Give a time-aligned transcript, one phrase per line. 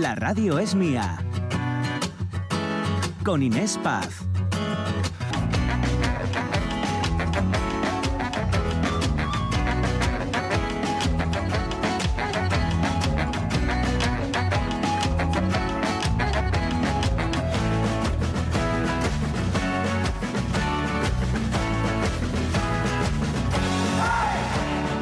[0.00, 1.18] La radio es mía.
[3.22, 4.08] Con Inés Paz.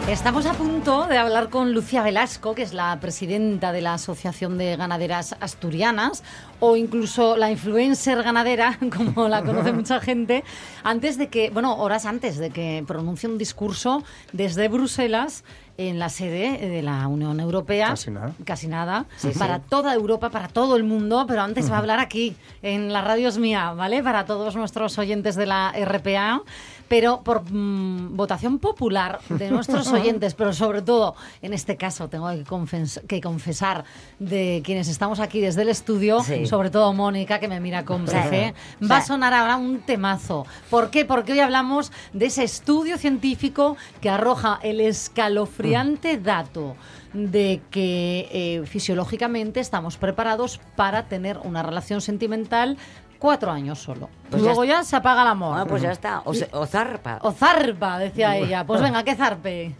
[0.09, 4.57] Estamos a punto de hablar con Lucia Velasco, que es la presidenta de la Asociación
[4.57, 6.25] de Ganaderas Asturianas,
[6.61, 10.45] o incluso la influencer ganadera, como la conoce mucha gente,
[10.83, 15.45] antes de que, bueno, horas antes de que pronuncie un discurso desde Bruselas
[15.77, 17.91] en la sede de la Unión Europea.
[17.91, 18.33] Casi nada.
[18.47, 19.05] Casi nada.
[19.39, 23.03] para toda Europa, para todo el mundo, pero antes va a hablar aquí, en la
[23.03, 24.03] radio es mía, ¿vale?
[24.03, 26.43] Para todos nuestros oyentes de la RPA
[26.89, 32.29] pero por mm, votación popular de nuestros oyentes, pero sobre todo, en este caso, tengo
[32.31, 33.85] que, confes- que confesar
[34.19, 36.47] de quienes estamos aquí desde el estudio, Sí.
[36.47, 38.55] sobre todo Mónica, que me mira con fe,
[38.91, 40.47] va a sonar ahora un temazo.
[40.71, 41.05] ¿Por qué?
[41.05, 46.77] Porque hoy hablamos de ese estudio científico que arroja el escalofriante dato
[47.13, 52.77] de que eh, fisiológicamente estamos preparados para tener una relación sentimental
[53.19, 54.09] cuatro años solo.
[54.31, 55.51] Pues Luego ya ya se apaga el amor.
[55.53, 56.23] Bueno, pues ya está.
[56.25, 57.19] O, se- o zarpa.
[57.23, 58.65] O zarpa, decía ella.
[58.65, 59.75] Pues venga, que zarpe.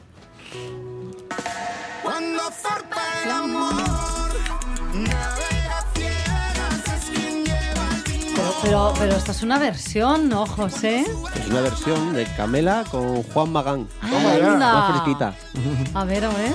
[2.03, 3.75] Cuando zarpa el amor.
[8.35, 11.01] Pero, pero, pero esto es una versión, ¿no, José?
[11.35, 13.89] Es una versión de Camela con Juan Magán.
[14.03, 14.73] Anda.
[14.73, 15.35] Más fresquita.
[15.95, 16.55] A ver, a ver.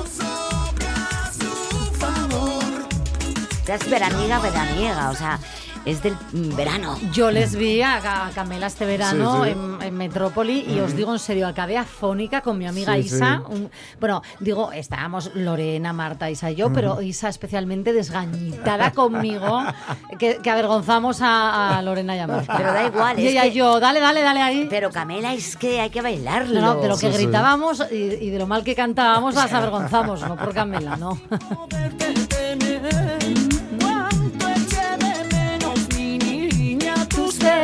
[3.65, 5.09] Ya es veraniega, veraniega.
[5.09, 5.39] O sea,
[5.85, 6.15] es del
[6.55, 6.95] verano.
[7.11, 9.57] Yo les vi a, a Camela este verano Sí, sí.
[9.81, 13.41] En, en Metrópoli y os digo en serio, acabé afónica con mi amiga Sí, Isa.
[13.45, 13.53] sí.
[13.53, 19.61] Un- bueno, digo, estábamos Lorena, Marta, Isa y yo, pero Isa especialmente desgañitada conmigo,
[20.19, 22.53] que, que avergonzamos a, a Lorena y a Marta.
[22.57, 24.67] Pero da igual, Y es ella y que- yo, dale, dale, dale ahí.
[24.69, 26.61] Pero Camela, es que hay que bailarlo.
[26.61, 27.23] No, no, de lo que Sí, sí.
[27.23, 31.19] gritábamos y, y de lo mal que cantábamos las avergonzamos, no por Camela, no.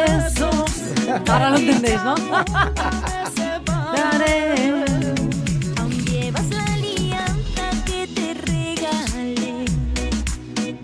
[0.05, 0.71] Besos.
[1.27, 2.15] Ahora lo entendéis, ¿no?
[5.77, 9.65] Aún llevas la alianza que te regalé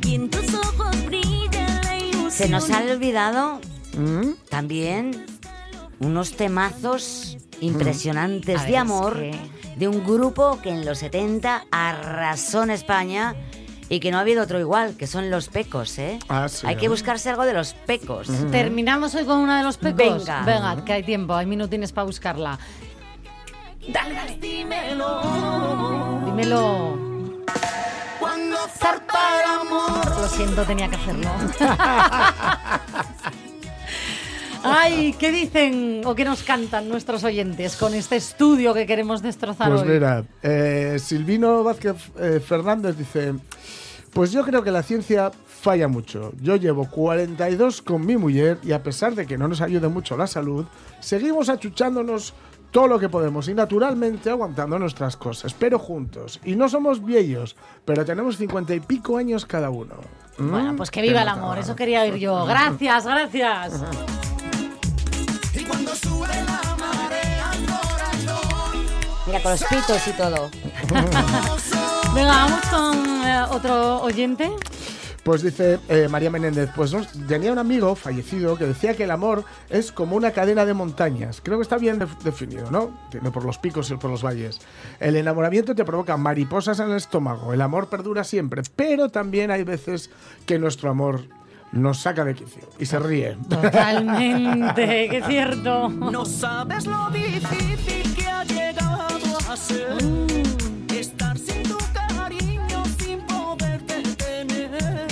[0.03, 2.31] y en tus ojos brilla la ilusión.
[2.31, 3.59] Se nos han olvidado
[3.97, 4.31] ¿Mm?
[4.49, 5.25] también
[5.99, 9.39] unos temazos impresionantes A ver, de es amor que-
[9.77, 13.35] de un grupo que en los 70 arrasó en España
[13.89, 16.19] y que no ha habido otro igual, que son los pecos, ¿eh?
[16.27, 16.89] Ah, sí, hay que ¿eh?
[16.89, 18.29] buscarse algo de los pecos.
[18.51, 20.25] Terminamos hoy con una de los pecos.
[20.25, 20.41] Venga.
[20.43, 22.57] Venga, que hay tiempo, hay minutines para buscarla.
[23.87, 24.37] Dale, dale.
[24.37, 25.21] Dímelo.
[26.25, 26.97] Dímelo.
[28.19, 31.29] Cuando zarpa el amor, Lo siento, tenía que hacerlo.
[34.65, 39.69] Ay, ¿qué dicen o qué nos cantan nuestros oyentes con este estudio que queremos destrozar
[39.69, 39.89] Pues hoy?
[39.89, 43.35] mira, eh, Silvino Vázquez eh, Fernández dice,
[44.11, 46.31] pues yo creo que la ciencia falla mucho.
[46.41, 50.17] Yo llevo 42 con mi mujer y a pesar de que no nos ayude mucho
[50.17, 50.65] la salud,
[50.99, 52.33] seguimos achuchándonos
[52.71, 56.41] todo lo que podemos y naturalmente aguantando nuestras cosas, pero juntos.
[56.43, 57.55] Y no somos viejos,
[57.85, 59.95] pero tenemos 50 y pico años cada uno.
[60.37, 60.49] ¿Mm?
[60.49, 62.45] Bueno, pues que viva el amor, eso quería oír yo.
[62.45, 63.81] Gracias, gracias.
[69.27, 70.49] Mira, con los pitos y todo.
[72.13, 74.51] Venga, vamos con eh, otro oyente.
[75.23, 79.11] Pues dice eh, María Menéndez, pues no, tenía un amigo fallecido que decía que el
[79.11, 81.41] amor es como una cadena de montañas.
[81.43, 82.95] Creo que está bien def- definido, ¿no?
[83.09, 84.59] Tiene por los picos y por los valles.
[84.99, 87.53] El enamoramiento te provoca mariposas en el estómago.
[87.53, 90.11] El amor perdura siempre, pero también hay veces
[90.45, 91.23] que nuestro amor
[91.71, 93.35] nos saca de quicio y se ríe.
[93.49, 95.89] Totalmente, que cierto.
[95.89, 99.97] No sabes lo difícil que llegado a ser
[100.93, 105.07] estar sin tu cariño, sin poderte tener.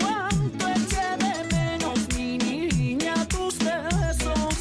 [0.00, 4.54] Cuánto eché de menos, mi niña, tus besos.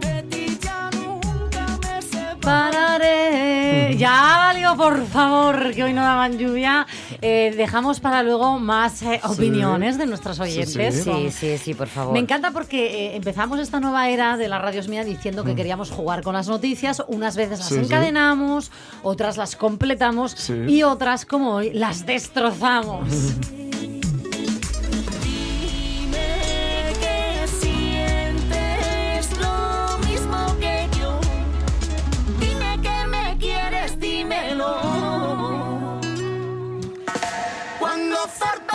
[0.00, 2.40] De ti ya nunca me separé.
[2.40, 3.96] Pararé.
[3.96, 6.86] Ya valió por favor que hoy no daban lluvia.
[7.22, 11.04] Eh, dejamos para luego más eh, opiniones de nuestros oyentes.
[11.04, 11.08] sí.
[11.08, 12.12] Sí, sí, sí, por favor.
[12.12, 15.90] Me encanta porque eh, empezamos esta nueva era de las radios mías diciendo que queríamos
[15.90, 17.02] jugar con las noticias.
[17.08, 17.80] Unas veces las Mm.
[17.84, 18.70] Encadenamos,
[19.02, 23.08] otras las completamos y otras, como hoy, las destrozamos.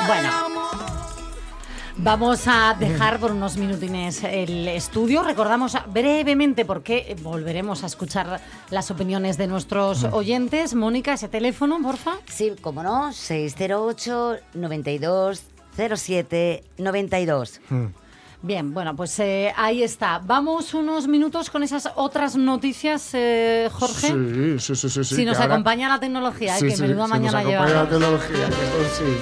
[0.08, 0.30] Bueno.
[1.98, 5.24] Vamos a dejar por unos minutines el estudio.
[5.24, 8.42] Recordamos brevemente porque volveremos a escuchar
[8.72, 10.74] las opiniones de nuestros oyentes.
[10.74, 12.16] Mónica, ese teléfono, porfa.
[12.26, 15.44] Sí, como no, 608 92
[15.78, 17.62] 07 92.
[18.46, 20.20] Bien, bueno, pues eh, ahí está.
[20.22, 24.08] Vamos unos minutos con esas otras noticias, eh, Jorge.
[24.08, 25.04] Sí, sí, sí, sí.
[25.06, 27.42] sí, si nos ahora- acompaña la tecnología, eh, Sí, que sí, menuda sí, mañana nos
[27.42, 27.84] acompaña lleva.
[27.84, 29.18] la tecnología, eso sí.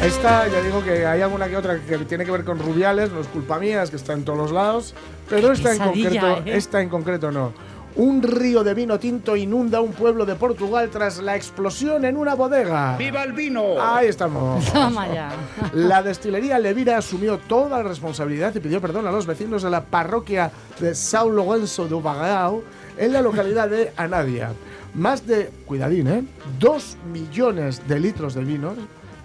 [0.06, 3.20] Esta, ya digo que hay alguna que otra que tiene que ver con Rubiales, no
[3.20, 4.94] es culpa mía, es que está en todos los lados,
[5.28, 6.56] pero esta en concreto, ¿eh?
[6.56, 7.52] esta en concreto no.
[7.96, 12.34] Un río de vino tinto inunda un pueblo de Portugal tras la explosión en una
[12.34, 12.96] bodega.
[12.96, 13.80] ¡Viva el vino!
[13.80, 14.64] Ahí estamos.
[14.72, 15.30] Toma ya.
[15.74, 19.84] La destilería Levira asumió toda la responsabilidad y pidió perdón a los vecinos de la
[19.84, 22.62] parroquia de São Lourenço do Bagao
[22.96, 24.52] en la localidad de Anadia.
[24.94, 26.24] Más de, cuidadín, ¿eh?
[26.58, 28.74] Dos millones de litros de vino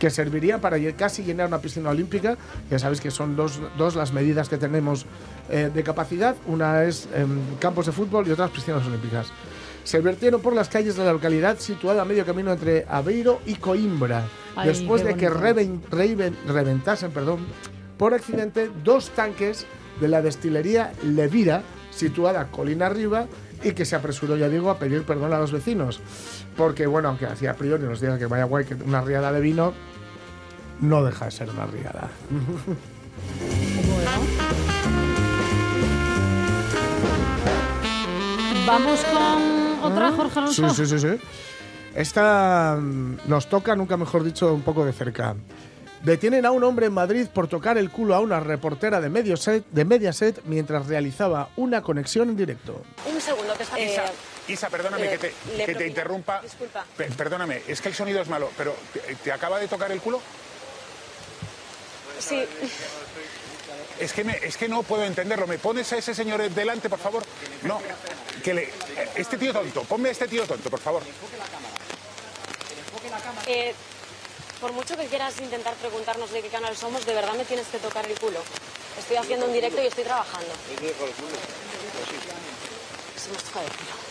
[0.05, 2.37] que serviría para casi llenar una piscina olímpica.
[2.69, 5.07] Ya sabéis que son dos, dos las medidas que tenemos
[5.49, 6.35] eh, de capacidad.
[6.45, 9.31] Una es em, campos de fútbol y otras piscinas olímpicas.
[9.83, 13.55] Se vertieron por las calles de la localidad situada a medio camino entre Aveiro y
[13.55, 14.25] Coimbra.
[14.55, 17.39] Ay, después de que reven- reven- reventasen perdón,
[17.97, 19.65] por accidente dos tanques
[19.99, 23.25] de la destilería Levira, situada colina arriba,
[23.63, 25.99] y que se apresuró, ya digo, a pedir perdón a los vecinos.
[26.55, 29.39] Porque, bueno, aunque hacía a priori nos digan que vaya guay que una riada de
[29.41, 29.73] vino,
[30.81, 32.09] no deja de ser una riada.
[38.65, 40.65] Vamos con otra, Jorge Alonso.
[40.65, 40.69] ¿Ah?
[40.73, 41.21] Sí, sí, sí, sí.
[41.93, 45.35] Esta mm, nos toca, nunca mejor dicho, un poco de cerca.
[46.03, 49.65] Detienen a un hombre en Madrid por tocar el culo a una reportera de Mediaset,
[49.71, 52.81] de Mediaset mientras realizaba una conexión en directo.
[53.11, 53.79] Un segundo, que está...
[53.79, 54.11] Isa, eh,
[54.49, 56.41] Isa, perdóname eh, que te, que interrumpa.
[56.41, 56.85] Disculpa.
[56.95, 59.99] Pe- perdóname, es que el sonido es malo, pero ¿te, te acaba de tocar el
[59.99, 60.21] culo?
[62.19, 62.45] Sí,
[63.99, 65.47] Es que, me- es que no puedo entenderlo.
[65.47, 67.23] ¿Me pones a ese señor delante, por favor?
[67.63, 67.81] No,
[68.43, 68.69] que le...
[69.15, 71.01] Este tío tonto, ponme a este tío tonto, por favor.
[73.47, 73.73] eh,
[74.59, 77.77] por mucho que quieras intentar preguntarnos de qué canal somos, de verdad me tienes que
[77.79, 78.39] tocar el culo.
[78.99, 80.47] Estoy haciendo un directo y estoy trabajando.
[83.17, 84.04] Se me el culo.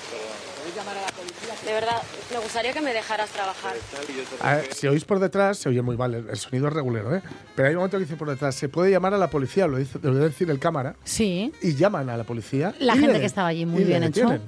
[1.66, 2.00] De verdad,
[2.32, 3.74] me gustaría que me dejaras trabajar.
[4.40, 7.14] A ver, si oís por detrás, se oye muy mal, el, el sonido es regulero,
[7.14, 7.22] ¿eh?
[7.54, 9.76] Pero hay un momento que dice por detrás, se puede llamar a la policía, lo,
[9.78, 11.52] dice, lo debe decir el cámara, Sí.
[11.62, 12.74] y llaman a la policía.
[12.80, 14.38] La y gente le- que estaba allí, muy bien hecho.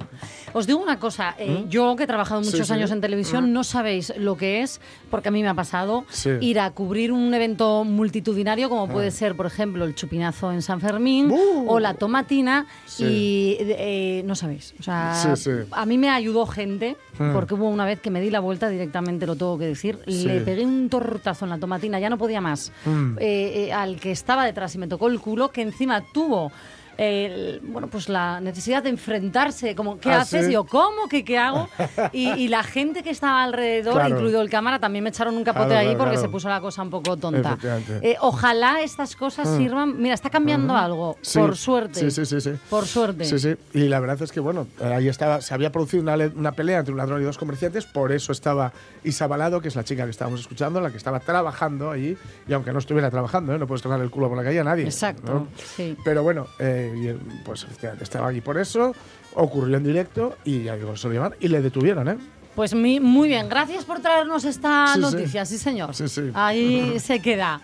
[0.53, 2.73] Os digo una cosa, eh, yo que he trabajado muchos sí.
[2.73, 4.81] años en televisión, no sabéis lo que es,
[5.11, 6.31] porque a mí me ha pasado, Sí.
[6.41, 10.81] ir a cubrir un evento multitudinario como puede ser, por ejemplo, el chupinazo en San
[10.81, 11.67] Fermín ¡Uh!
[11.69, 13.05] o la tomatina, Sí.
[13.05, 14.75] y eh, no sabéis.
[14.81, 15.51] O sea, Sí, sí.
[15.70, 17.32] a mí me ayudó gente, Mm.
[17.32, 20.27] porque hubo una vez que me di la vuelta directamente, lo tengo que decir, Sí.
[20.27, 23.17] le pegué un tortazo en la tomatina, ya no podía más, Mm.
[23.19, 26.53] eh, eh, al que estaba detrás y me tocó el culo, que encima tuvo
[26.98, 30.48] el- bueno, pues la necesidad de enfrentarse, como, ¿qué Ah, haces?
[30.50, 31.08] yo, ¿cómo?
[31.08, 31.69] ¿Qué, qué hago?
[32.12, 34.15] Y, y la gente que estaba alrededor, Claro.
[34.17, 36.60] incluido el cámara, también me echaron un capote Claro, ahí claro, porque se puso la
[36.60, 37.58] cosa un poco tonta.
[38.03, 39.56] Eh, ojalá estas cosas Mm.
[39.56, 40.00] sirvan.
[40.00, 42.00] Mira, está cambiando algo, Sí, por suerte.
[42.00, 42.53] Sí, sí, sí, sí.
[42.70, 43.24] Por suerte.
[43.24, 43.55] Sí, sí.
[43.74, 46.79] Y la verdad es que, bueno, ahí estaba, se había producido una, le- una pelea
[46.79, 48.72] entre un ladrón y dos comerciantes, por eso estaba
[49.05, 52.17] Isa Balado, que es la chica que estábamos escuchando, la que estaba trabajando allí,
[52.48, 53.58] y aunque no estuviera trabajando, ¿eh?
[53.58, 54.84] no puedes tocar el culo por la calle a nadie.
[54.84, 55.48] Exacto, ¿no?
[55.76, 55.96] sí.
[56.05, 57.66] Pero bueno, eh, eh, pues
[58.00, 58.94] estaba allí por eso,
[59.34, 60.94] ocurrió en directo, y ya digo,
[61.40, 62.16] y le detuvieron, ¿eh?
[62.55, 65.94] Pues mi- muy bien, gracias por traernos esta Sí, noticia, sí, señor.
[65.94, 66.31] Sí, sí.
[66.34, 67.60] Ahí se queda.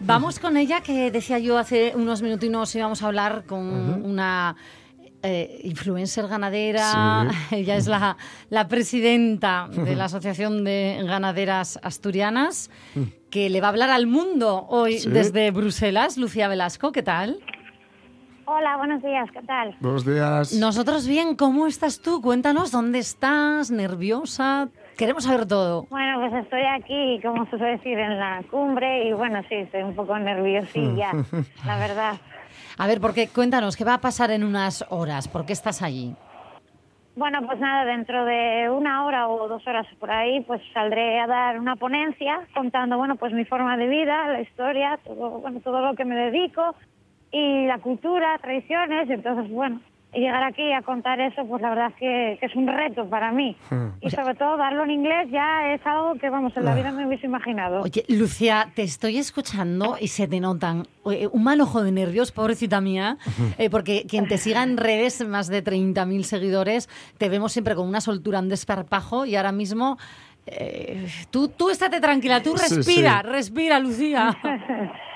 [0.00, 3.62] Vamos con ella, que decía yo hace unos minutinos íbamos a hablar con
[4.04, 4.54] una
[5.22, 7.30] eh, influencer ganadera.
[7.50, 8.18] Ella es la,
[8.50, 12.70] la presidenta de la Asociación de Ganaderas Asturianas,
[13.30, 15.08] que le va a hablar al mundo hoy Sí.
[15.08, 16.18] desde Bruselas.
[16.18, 17.38] Lucía Velasco, ¿qué tal?
[18.48, 19.74] Hola, buenos días, ¿qué tal?
[19.80, 20.52] Buenos días.
[20.52, 22.22] Nosotros bien, ¿cómo estás tú?
[22.22, 23.72] Cuéntanos, ¿dónde estás?
[23.72, 24.68] ¿Nerviosa?
[24.96, 25.86] Queremos saber todo.
[25.90, 29.82] Bueno, pues estoy aquí, como se suele decir, en la cumbre y bueno, sí, estoy
[29.82, 31.10] un poco nerviosilla,
[31.66, 32.14] la verdad.
[32.78, 35.26] A ver, porque cuéntanos, ¿qué va a pasar en unas horas?
[35.26, 36.14] ¿Por qué estás allí?
[37.16, 41.26] Bueno, pues nada, dentro de una hora o dos horas por ahí, pues saldré a
[41.26, 45.80] dar una ponencia contando, bueno, pues mi forma de vida, la historia, todo, bueno, todo
[45.80, 46.76] lo que me dedico
[47.32, 49.08] y la cultura, tradiciones.
[49.10, 49.80] Entonces, bueno,
[50.12, 53.32] llegar aquí a contar eso, pues la verdad es que, que es un reto para
[53.32, 53.56] mí.
[54.00, 57.06] Y sobre todo darlo en inglés ya es algo que, vamos, en la vida me
[57.06, 57.82] hubiese imaginado.
[57.82, 62.30] Oye, Lucia, te estoy escuchando y se te notan eh, un mal ojo de nervios,
[62.30, 63.16] pobrecita mía,
[63.58, 67.88] eh, porque quien te siga en redes, más de 30.000 seguidores, te vemos siempre con
[67.88, 69.98] una soltura, un desparpajo y ahora mismo...
[70.46, 73.28] eh, tú, tú estate tranquila, tú Sí, respira, sí.
[73.28, 74.36] respira, Lucía.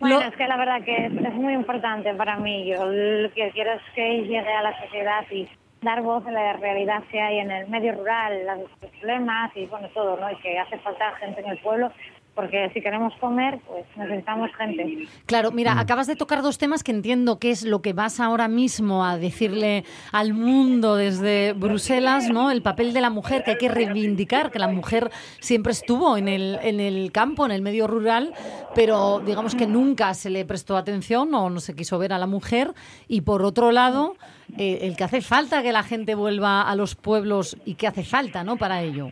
[0.00, 2.66] Bueno, es que la verdad que es, es muy importante para mí.
[2.66, 5.48] Yo lo que quiero es que llegue a la sociedad y
[5.82, 9.88] dar voz a la realidad que hay en el medio rural, los problemas y bueno,
[9.88, 10.30] todo, ¿no?
[10.30, 11.90] Y que hace falta gente en el pueblo,
[12.34, 15.08] porque si queremos comer, pues necesitamos gente.
[15.26, 18.48] Claro, mira, acabas de tocar dos temas que entiendo que es lo que vas ahora
[18.48, 22.50] mismo a decirle al mundo desde Bruselas, ¿no?
[22.50, 25.10] El papel de la mujer que hay que reivindicar, que la mujer
[25.40, 28.32] siempre estuvo en el, en el campo, en el medio rural,
[28.74, 32.26] pero digamos que nunca se le prestó atención o no se quiso ver a la
[32.26, 32.72] mujer.
[33.08, 34.14] Y por otro lado,
[34.56, 38.04] eh, el que hace falta que la gente vuelva a los pueblos y que hace
[38.04, 38.56] falta, ¿no?
[38.56, 39.10] Para ello.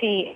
[0.00, 0.34] Sí,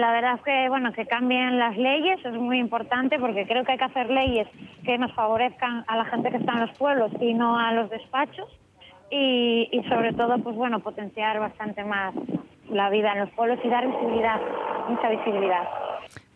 [0.00, 3.72] la verdad es que bueno que cambien las leyes es muy importante porque creo que
[3.72, 4.48] hay que hacer leyes
[4.84, 7.90] que nos favorezcan a la gente que está en los pueblos y no a los
[7.90, 8.48] despachos
[9.10, 12.14] y, y sobre todo pues bueno potenciar bastante más
[12.70, 14.40] la vida en los pueblos y dar visibilidad,
[14.88, 15.68] mucha visibilidad.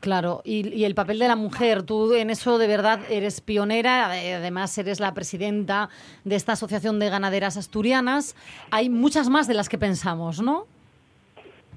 [0.01, 4.23] Claro, y, y el papel de la mujer, tú en eso de verdad eres pionera,
[4.23, 5.89] eh, además eres la presidenta
[6.25, 8.37] de esta Asociación de Ganaderas Asturianas.
[8.71, 10.67] Hay muchas más de las que pensamos, ¿no?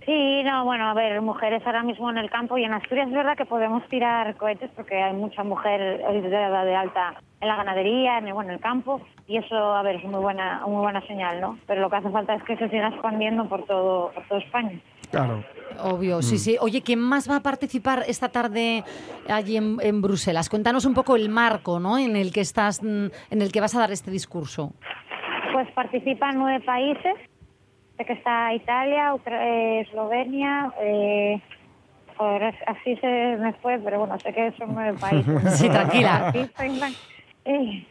[0.06, 3.14] Sí, no, bueno, a ver, mujeres ahora mismo en el campo y en Asturias es
[3.14, 8.18] verdad que podemos tirar cohetes porque hay mucha mujer dada de alta en la ganadería,
[8.18, 11.02] en el, bueno, en el campo y eso, a ver, es muy buena, muy buena
[11.06, 11.60] señal, ¿no?
[11.68, 14.80] Pero lo que hace falta es que se siga expandiendo por todo, por toda España.
[15.12, 15.44] Claro.
[15.84, 16.38] Obvio, sí, Mm.
[16.38, 16.58] sí.
[16.60, 18.84] Oye, ¿quién más va a participar esta tarde
[19.30, 20.50] allí en, en Bruselas?
[20.50, 21.98] Cuéntanos un poco el marco, ¿no?
[22.00, 24.72] En el que estás, mm, en el que vas a dar este discurso.
[25.54, 27.14] Pues participan nueve países,
[28.02, 31.40] sé que está Italia, Ucra- eh, Eslovenia, eh,
[32.18, 35.44] joder, así se me fue, pero bueno, sé que son nueve países.
[35.60, 36.32] Sí, tranquila.
[36.34, 36.96] Participan,
[37.46, 37.88] Y,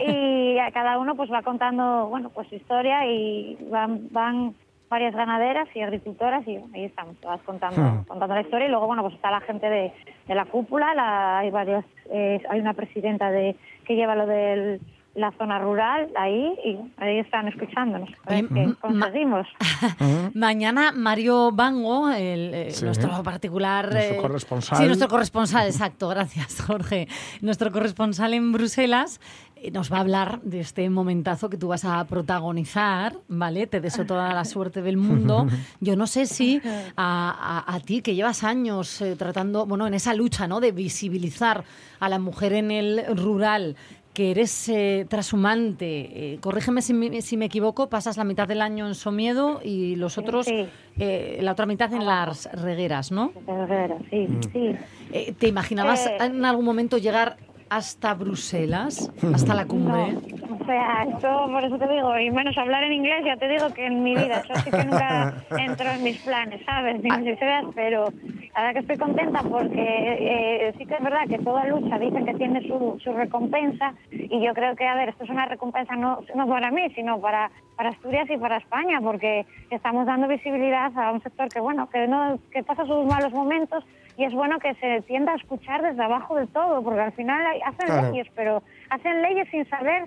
[0.00, 4.54] y a cada uno pues va contando, bueno, pues su historia y van, van
[4.90, 8.04] varias ganaderas y agricultoras y ahí estamos, vas contando, Hmm.
[8.04, 9.92] contando la historia y luego, bueno, pues está la gente de,
[10.26, 14.80] de la cúpula, la- hay varias, eh, hay una presidenta de que lleva lo de
[15.14, 18.08] la zona rural ahí y ahí están escuchándonos.
[18.26, 19.46] A ver qué conseguimos.
[20.34, 22.84] Mañana Mario Bango, el, eh, Sí.
[22.84, 23.92] nuestro particular...
[23.92, 24.78] Nuestro eh, corresponsal.
[24.78, 27.08] Sí, nuestro corresponsal, exacto, gracias Jorge.
[27.40, 29.20] Nuestro corresponsal en Bruselas
[29.56, 33.66] eh, nos va a hablar de este momentazo que tú vas a protagonizar, ¿vale?
[33.66, 35.46] Te deseo toda la suerte del mundo.
[35.80, 36.60] Yo no sé si
[36.96, 40.60] a, a- a ti, que llevas años eh, tratando, bueno, en esa lucha, ¿no?
[40.60, 41.64] De visibilizar
[42.00, 43.76] a la mujer en el rural,
[44.14, 46.34] que eres eh, trashumante.
[46.34, 49.96] Eh, corrígeme si me, si me equivoco, pasas la mitad del año en Somiedo y
[49.96, 53.32] los otros, eh, la otra mitad en las regueras, ¿no?
[53.46, 54.76] Regueras, sí, sí.
[55.12, 57.36] Eh, ¿Te imaginabas Eh, en algún momento llegar
[57.68, 60.12] hasta Bruselas, hasta la cumbre?
[60.12, 63.48] No, o sea, esto por eso te digo, y menos hablar en inglés, ya te
[63.48, 67.02] digo que en mi vida, eso sí que nunca entró en mis planes, ¿sabes?
[67.02, 68.06] Ni mis ideas, pero
[68.54, 72.24] la verdad que estoy contenta porque eh, sí que es verdad que toda lucha dicen
[72.24, 75.96] que tiene su, su recompensa y yo creo que, a ver, esto es una recompensa
[75.96, 80.96] no, no para mí, sino para, para Asturias y para España, porque estamos dando visibilidad
[80.96, 83.84] a un sector que, bueno, que, no, que pasa sus malos momentos
[84.16, 87.44] y es bueno que se tienda a escuchar desde abajo del todo, porque al final
[87.46, 88.10] hay- hacen Claro.
[88.10, 90.04] leyes, pero hacen leyes sin saber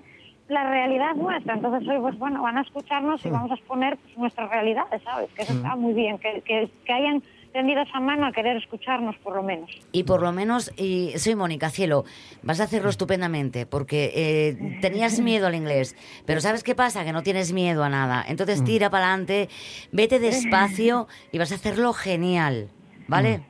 [0.48, 1.54] la realidad nuestra.
[1.54, 5.28] Entonces hoy, pues bueno, van a escucharnos y vamos a exponer pues, nuestras realidades, ¿sabes?
[5.36, 7.22] Que eso está muy bien, que, que, que hayan
[7.52, 9.70] tendido esa mano a querer escucharnos por lo menos.
[9.92, 12.04] Y por lo menos, y soy Mónica Cielo,
[12.42, 15.96] vas a hacerlo estupendamente, porque eh, tenías miedo al inglés,
[16.26, 17.04] pero ¿sabes qué pasa?
[17.04, 18.24] Que no tienes miedo a nada.
[18.26, 19.48] Entonces tira para adelante,
[19.92, 22.68] vete despacio y vas a hacerlo genial,
[23.06, 23.40] ¿vale?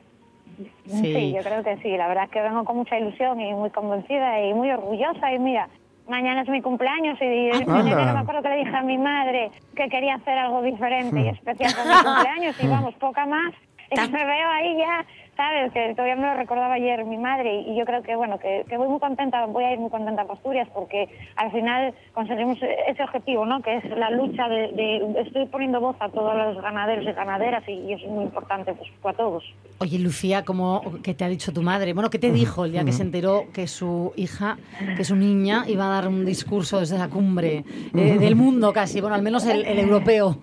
[0.85, 1.33] Sí.
[1.35, 1.95] yo creo que sí.
[1.97, 5.33] La verdad es que vengo con mucha ilusión y muy convencida y muy orgullosa.
[5.33, 5.69] Y mira,
[6.07, 7.79] mañana es mi cumpleaños y en anda.
[7.79, 11.27] enero me acuerdo que le dije a mi madre que quería hacer algo diferente y
[11.29, 13.53] especial para mi cumpleaños y vamos, poca más.
[13.91, 15.05] Y me veo ahí ya
[15.39, 18.65] sabes que todavía me lo recordaba ayer mi madre y yo creo que bueno que,
[18.67, 22.57] que voy muy contenta voy a ir muy contenta a Asturias porque al final conseguimos
[22.87, 26.61] ese objetivo no que es la lucha de, de- estoy poniendo voz a todos los
[26.61, 29.43] ganaderos y ganaderas y, y eso es muy importante pues para todos
[29.81, 31.93] Oye, Lucía, ¿cómo, ¿qué te ha dicho tu madre?
[31.93, 34.57] Bueno, ¿qué te dijo el día que se enteró que su hija,
[34.97, 37.63] que su niña, iba a dar un discurso desde la cumbre
[37.95, 38.99] eh, del mundo casi?
[38.99, 40.35] Bueno, al menos el, el europeo.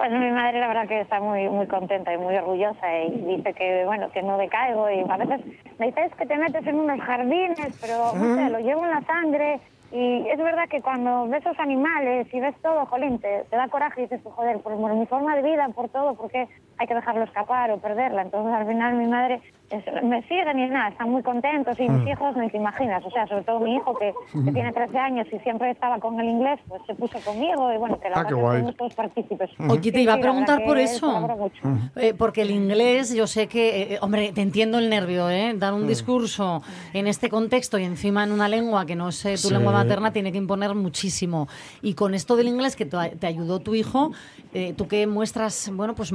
[0.00, 3.52] Pues mi madre la verdad que está muy muy contenta y muy orgullosa y dice
[3.52, 5.42] que bueno que no decaigo y a veces
[5.78, 8.92] me dice es que te metes en unos jardines pero no sé, lo llevo en
[8.92, 9.60] la sangre
[9.92, 13.68] y es verdad que cuando ves los animales y ves todo, jolín, te, te da
[13.68, 16.48] coraje y dices, pues, joder, por, por mi forma de vida, por todo, porque
[16.80, 18.22] hay que dejarlo escapar o perderla.
[18.22, 22.04] Entonces al final mi madre es- me siguen y nada, están muy contentos y mis
[22.04, 22.08] Mm.
[22.08, 24.12] hijos ni te imaginas, o sea, sobre todo mi hijo que,
[24.44, 27.76] que tiene 13 años y siempre estaba con el inglés, pues se puso conmigo y
[27.76, 29.50] bueno, que la Ah, verdad todos partícipes.
[29.68, 31.28] Oye, te iba a preguntar por eso.
[31.96, 35.52] Eh, porque el inglés, yo sé que, eh, hombre, te entiendo el nervio, ¿eh?
[35.54, 36.62] Dar un discurso
[36.94, 39.52] en este contexto y encima en una lengua que no es eh, tu Sí.
[39.54, 41.46] lengua materna tiene que imponer muchísimo.
[41.82, 44.10] Y con esto del inglés que te, te ayudó tu hijo,
[44.54, 46.12] eh, tú que muestras, bueno, pues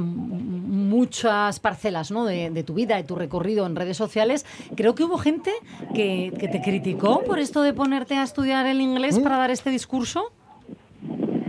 [0.56, 2.24] muchas parcelas, ¿no?
[2.24, 4.46] De, de tu vida, de tu recorrido en redes sociales,
[4.76, 5.50] creo que hubo gente
[5.94, 9.70] que, que te criticó por esto de ponerte a estudiar el inglés para dar este
[9.70, 10.32] discurso.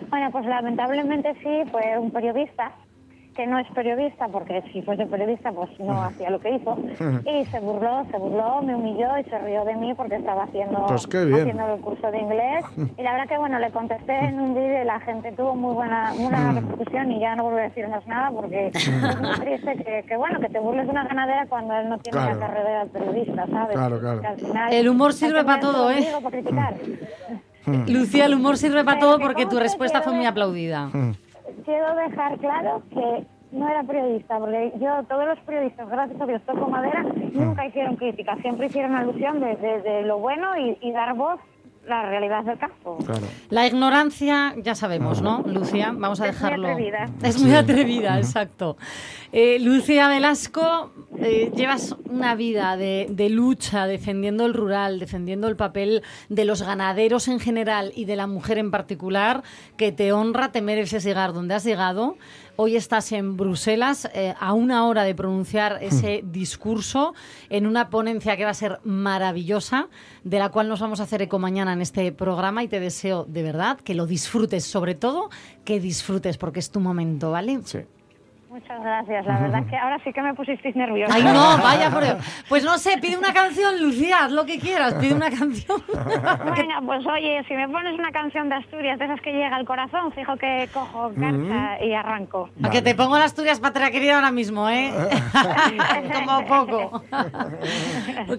[0.09, 2.71] Bueno, pues lamentablemente sí, fue un periodista
[3.37, 6.75] que no es periodista, porque si fuese periodista pues no hacía lo que hizo,
[7.25, 10.85] y se burló, se burló, me humilló y se rió de mí porque estaba haciendo,
[10.87, 11.41] Pues qué bien.
[11.41, 12.65] haciendo el curso de inglés.
[12.97, 15.75] Y la verdad que bueno, le contesté en un vídeo y la gente tuvo muy
[15.75, 18.89] buena, muy buena repercusión y ya no vuelvo a decir más nada porque es
[19.21, 22.17] muy triste que, que, bueno, que te burles de una ganadera cuando él no tiene
[22.17, 22.39] Claro.
[22.39, 23.75] la carrera de periodista, ¿sabes?
[23.77, 24.21] Claro, claro.
[24.27, 26.07] Al final El humor sirve que para todo, ¿eh?
[26.11, 26.73] para criticar.
[27.87, 30.89] Lucía, el humor sirve para todo que porque tu respuesta fue muy aplaudida.
[31.67, 36.41] Quiero dejar claro que no era periodista, porque yo, todos los periodistas, gracias a Dios,
[36.45, 40.91] toco madera, nunca hicieron crítica, siempre hicieron alusión de, de- de lo bueno y, y
[40.91, 41.39] dar voz
[41.85, 42.97] a la realidad del campo.
[43.05, 43.21] Claro.
[43.49, 45.93] La ignorancia, ya sabemos, ¿no, Lucía?
[45.95, 46.67] Vamos a Es muy dejarlo.
[46.67, 47.05] atrevida.
[47.23, 48.75] Es muy atrevida, exacto.
[49.31, 55.55] Eh, Lucía Velasco, eh, llevas una vida de, de lucha defendiendo el rural, defendiendo el
[55.55, 59.43] papel de los ganaderos en general y de la mujer en particular,
[59.77, 62.17] que te honra, te mereces llegar donde has llegado.
[62.55, 67.13] Hoy estás en Bruselas eh, a una hora de pronunciar ese discurso
[67.49, 69.89] en una ponencia que va a ser maravillosa,
[70.23, 73.25] de la cual nos vamos a hacer eco mañana en este programa y te deseo
[73.25, 75.29] de verdad que lo disfrutes, sobre todo
[75.65, 77.59] que disfrutes porque es tu momento, ¿vale?
[77.63, 77.79] Sí.
[78.57, 81.13] Muchas gracias, la verdad que ahora sí que me pusisteis nerviosa.
[81.13, 82.17] Ay, no, vaya por Dios.
[82.49, 85.79] Pues no sé, pide una canción, Lucía, haz lo que quieras, pide una canción.
[85.87, 89.65] Venga, pues oye, si me pones una canción de Asturias, de esas que llega al
[89.65, 92.49] corazón, fijo que cojo carta y arranco.
[92.63, 94.91] A que te pongo las tuyas, patria querida, ahora mismo, ¿eh?
[96.13, 97.03] Como poco.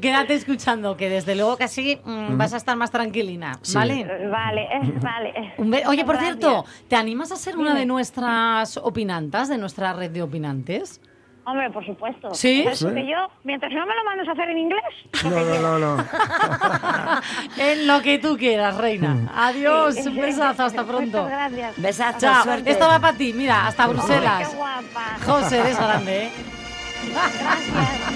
[0.00, 4.04] Quédate escuchando, que desde luego que así mm, vas a estar más tranquilina, ¿vale?
[4.30, 5.54] Vale, eh, vale.
[5.58, 6.38] Un be- Oye, por Gracias.
[6.38, 11.00] cierto, ¿te animas a ser una de nuestras opinantas, de nuestra red de opinantes?
[11.44, 12.34] Hombre, por supuesto.
[12.34, 12.62] ¿Sí?
[12.64, 12.78] ¿Sabes?
[12.80, 12.86] Sí.
[12.92, 14.82] Que yo, mientras no me lo mandes a hacer en inglés,
[15.24, 16.04] No, no, no, no.
[17.56, 19.32] en lo que tú quieras, reina.
[19.34, 21.24] Adiós, un besazo, hasta Muchas pronto.
[21.24, 21.74] gracias.
[21.80, 22.70] Besazo, Chao, suerte.
[22.70, 24.48] esto va para ti, mira, hasta Ay, Bruselas.
[24.50, 25.16] qué guapa.
[25.24, 26.30] José, eres grande, ¿eh?
[27.12, 28.14] Gracias.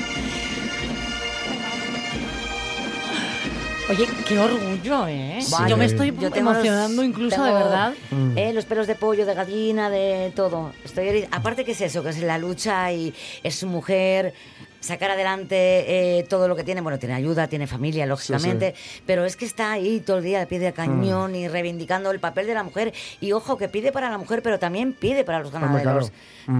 [3.92, 5.38] Oye, qué orgullo, ¿eh?
[5.68, 7.92] Yo me estoy yo tengo los- emocionando incluso, de verdad.
[8.36, 10.72] eh, los pelos de pollo, de gallina, de todo.
[10.82, 14.32] Estoy Aparte que es eso, que es la lucha y es su mujer,
[14.80, 16.80] sacar adelante eh, todo lo que tiene.
[16.80, 18.74] Bueno, tiene ayuda, tiene familia, lógicamente,
[19.04, 22.18] pero es que está ahí todo el día de pie de cañón y reivindicando el
[22.18, 22.94] papel de la mujer.
[23.20, 26.12] Y ojo, que pide para la mujer, pero también pide para los Hombre, ganaderos.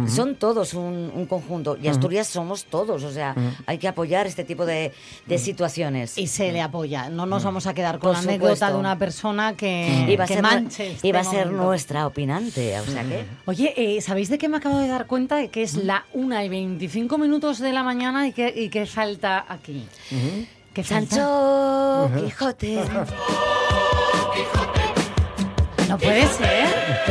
[0.09, 1.77] Son todos un, un conjunto.
[1.83, 3.35] Y Asturias somos todos, o sea,
[3.67, 4.93] hay que apoyar este tipo de,
[5.27, 6.17] de situaciones.
[6.19, 7.09] Y se le apoya.
[7.09, 8.73] No nos vamos a quedar con Por la anécdota supuesto.
[8.75, 11.65] de una persona que, Iba a que ser, manche este iba a ser momento.
[11.65, 13.25] nuestra opinante, o sea que...
[13.47, 15.37] Oye, eh, ¿sabéis de qué me acabo de dar cuenta?
[15.37, 18.87] De que es la 1 y 25 minutos de la mañana y que, y que
[18.87, 19.87] falta aquí.
[20.73, 21.17] ¿Qué falta?
[21.17, 22.83] Sancho Quijote.
[25.89, 26.67] No puede ser.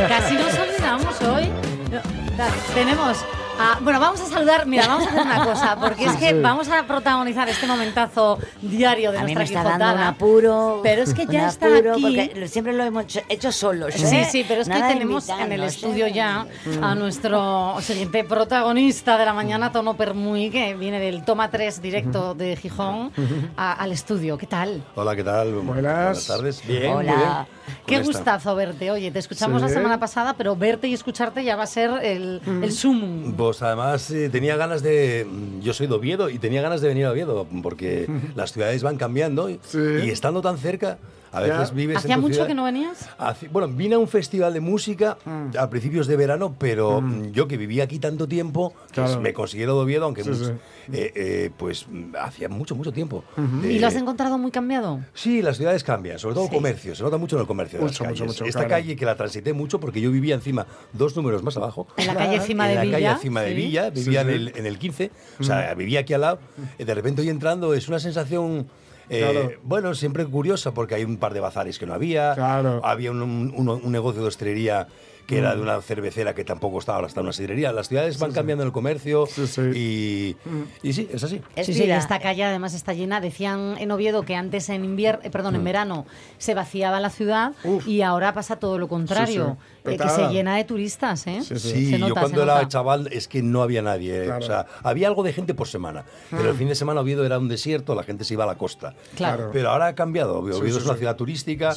[0.08, 2.21] Casi nos olvidamos hoy.
[2.36, 3.18] Dale, tenemos.
[3.58, 4.66] a- bueno, vamos a saludar.
[4.66, 9.12] Mira, vamos a hacer una cosa, porque es que vamos a protagonizar este momentazo diario
[9.12, 10.08] de A mí me nuestra está dando un Quijotada.
[10.08, 10.80] apuro.
[10.82, 12.02] Pero es que ya está apuro, aquí.
[12.02, 13.92] Porque siempre lo hemos hecho, hecho solos.
[13.94, 14.26] Sí, ¿eh?
[14.30, 16.12] sí, pero es Nada que tenemos en el invitarnos, estudio ¿eh?
[16.12, 16.46] ya
[16.80, 22.34] a nuestro siguiente protagonista de la mañana, Tono Permuy, que viene del Toma 3 directo
[22.34, 23.12] de Gijón
[23.56, 24.38] a- al estudio.
[24.38, 24.82] ¿Qué tal?
[24.94, 25.52] Hola, ¿qué tal?
[25.52, 26.26] Buenas.
[26.26, 26.66] tardes.
[26.66, 27.12] Bien, Hola.
[27.12, 27.61] muy bien.
[27.86, 28.90] Qué esta- gustazo verte.
[28.90, 32.40] Oye, te escuchamos la semana pasada, pero verte y escucharte ya va a ser el,
[32.62, 33.32] el sumum.
[33.34, 35.26] Pues además eh, tenía ganas de.
[35.62, 38.96] Yo soy de Oviedo y tenía ganas de venir a Oviedo porque las ciudades van
[38.96, 40.98] cambiando y, y estando tan cerca,
[41.32, 41.74] a veces Ya.
[41.74, 43.08] vives ¿Hacía en tu mucho ciudad- que no venías?
[43.18, 45.56] Hace- bueno, vine a un festival de música Mm.
[45.58, 49.20] a principios de verano, pero mm, yo que vivía aquí tanto tiempo, que Claro.
[49.20, 50.52] me considero de Oviedo, aunque Sí, mucho- sí.
[50.92, 53.24] eh, eh, pues mm, hacía mucho, mucho tiempo.
[53.62, 55.00] ¿Y Eh, lo has encontrado muy cambiado?
[55.14, 56.54] Sí, las ciudades cambian, sobre todo Sí.
[56.54, 58.68] comercio, se nota mucho en el comercio de Mucho, las mucho, mucho, Esta claro.
[58.70, 61.86] calle que la transité mucho porque yo vivía encima dos números más abajo.
[61.96, 62.92] En la calle encima en de la Villa.
[62.98, 63.54] calle encima de.
[63.54, 64.28] Villa, vivía sí.
[64.28, 66.38] En, el, en el 15, o sea, vivía aquí al lado,
[66.78, 68.66] y de repente hoy entrando es una sensación...
[69.10, 69.58] eh.
[69.62, 72.80] Bueno, siempre curiosa porque hay un par de bazares que no había, Claro.
[72.84, 73.20] había un-
[73.56, 74.86] un negocio de hostelería
[75.26, 77.72] que era de una cervecera que tampoco estaba, ahora está una sidrería.
[77.72, 79.26] Las ciudades van cambiando en el comercio
[79.74, 80.36] Y,
[80.82, 81.40] y sí, es así.
[81.62, 83.20] Sí, sí, y esta calle además está llena.
[83.20, 85.64] Decían en Oviedo que antes en invierno, perdón, en Mm.
[85.64, 86.06] verano
[86.38, 87.52] se vaciaba la ciudad
[87.86, 89.94] y ahora pasa todo lo contrario, Sí, sí.
[89.94, 91.40] eh, que se llena de turistas, ¿eh?
[91.42, 94.22] Sí, yo nota, cuando era chaval es que no había nadie.
[94.22, 94.24] eh.
[94.26, 94.44] Claro.
[94.44, 96.04] O sea, había algo de gente por semana.
[96.30, 96.58] Pero el Mm.
[96.58, 98.94] fin de semana Oviedo era un desierto, la gente se iba a la costa.
[99.16, 99.50] Claro.
[99.52, 100.38] Pero ahora ha cambiado.
[100.38, 100.98] Oviedo Sí, sí, es una sí.
[100.98, 101.74] ciudad turística,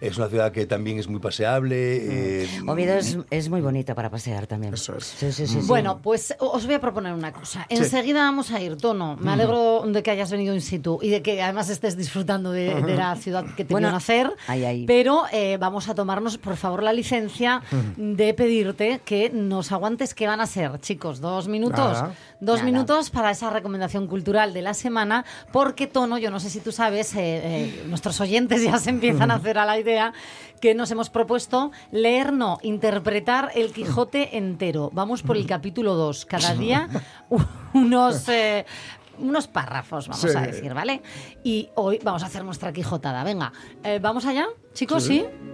[0.00, 2.46] es una ciudad que también es muy paseable.
[2.82, 4.74] Oviedo es, es muy bonita para pasear también.
[4.74, 5.04] Eso es.
[5.04, 5.66] Sí, sí, sí, sí.
[5.66, 7.66] Bueno, pues os voy a proponer una cosa.
[7.68, 7.76] Sí.
[7.76, 9.16] Enseguida vamos a ir, Tono.
[9.20, 12.74] Me alegro de que hayas venido in situ y de que además estés disfrutando de,
[12.82, 13.96] de la ciudad que te Bueno,
[14.46, 14.86] ahí, ahí.
[14.86, 17.62] Pero eh, vamos a tomarnos, por favor, la licencia
[17.96, 21.20] de pedirte que nos aguantes qué van a ser, chicos.
[21.20, 21.78] Dos minutos.
[21.78, 22.14] Nada.
[22.40, 22.64] Dos Nada.
[22.72, 26.72] minutos para esa recomendación cultural de la semana, porque Tono, yo no sé si tú
[26.72, 30.12] sabes, eh, eh, nuestros oyentes ya se empiezan a hacer a la idea
[30.60, 34.90] que nos hemos propuesto leer, no, interpretar el Quijote entero.
[34.92, 36.24] Vamos por el capítulo 2.
[36.26, 36.88] Cada día
[37.74, 38.28] unos...
[38.28, 38.64] eh,
[39.18, 40.34] unos párrafos, vamos Sí.
[40.34, 41.02] a decir, ¿vale?
[41.44, 43.22] Y hoy vamos a hacer nuestra Quijotada.
[43.22, 43.52] Venga,
[43.84, 45.02] eh, ¿vamos allá, chicos?
[45.04, 45.20] Sí.
[45.20, 45.49] ¿Sí?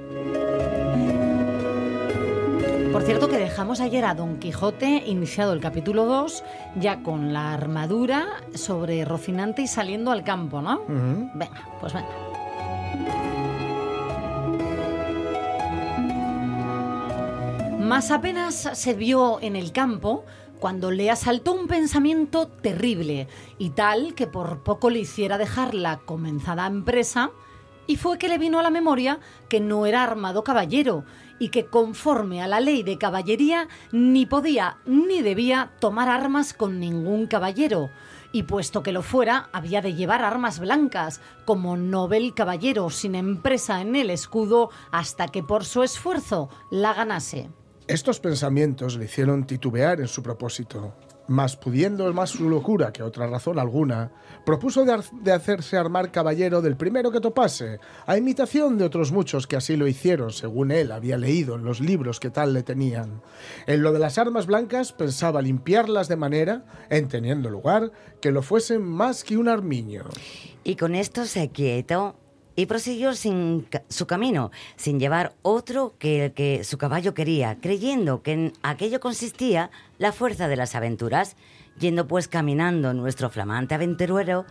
[2.96, 6.42] Por cierto que dejamos ayer a Don Quijote, iniciado el capítulo 2,
[6.76, 10.80] ya con la armadura sobre Rocinante y saliendo al campo, ¿no?
[10.88, 12.08] Venga, pues venga.
[17.78, 20.24] Más apenas se vio en el campo
[20.58, 23.28] cuando le asaltó un pensamiento terrible
[23.58, 27.30] y tal que por poco le hiciera dejar la comenzada empresa
[27.86, 31.04] y fue que le vino a la memoria que no era armado caballero
[31.38, 36.80] y que conforme a la ley de caballería ni podía ni debía tomar armas con
[36.80, 37.90] ningún caballero
[38.32, 43.80] y puesto que lo fuera había de llevar armas blancas como novel caballero sin empresa
[43.80, 47.48] en el escudo hasta que por su esfuerzo la ganase.
[47.86, 50.94] Estos pensamientos le hicieron titubear en su propósito,
[51.28, 54.10] mas pudiendo más su locura que otra razón alguna,
[54.44, 59.56] propuso de, hacerse armar caballero del primero que topase, a imitación de otros muchos que
[59.56, 63.22] así lo hicieron, según él había leído en los libros que tal le tenían.
[63.66, 68.42] En lo de las armas blancas pensaba limpiarlas de manera, en teniendo lugar, que lo
[68.42, 70.04] fuesen más que un armiño.
[70.64, 72.16] Y con esto se quietó
[72.56, 78.22] y prosiguió sin su camino, sin llevar otro que el que su caballo quería, creyendo
[78.22, 81.36] que en aquello consistía la fuerza de las aventuras.
[81.78, 84.46] Yendo pues caminando nuestro flamante aventurero,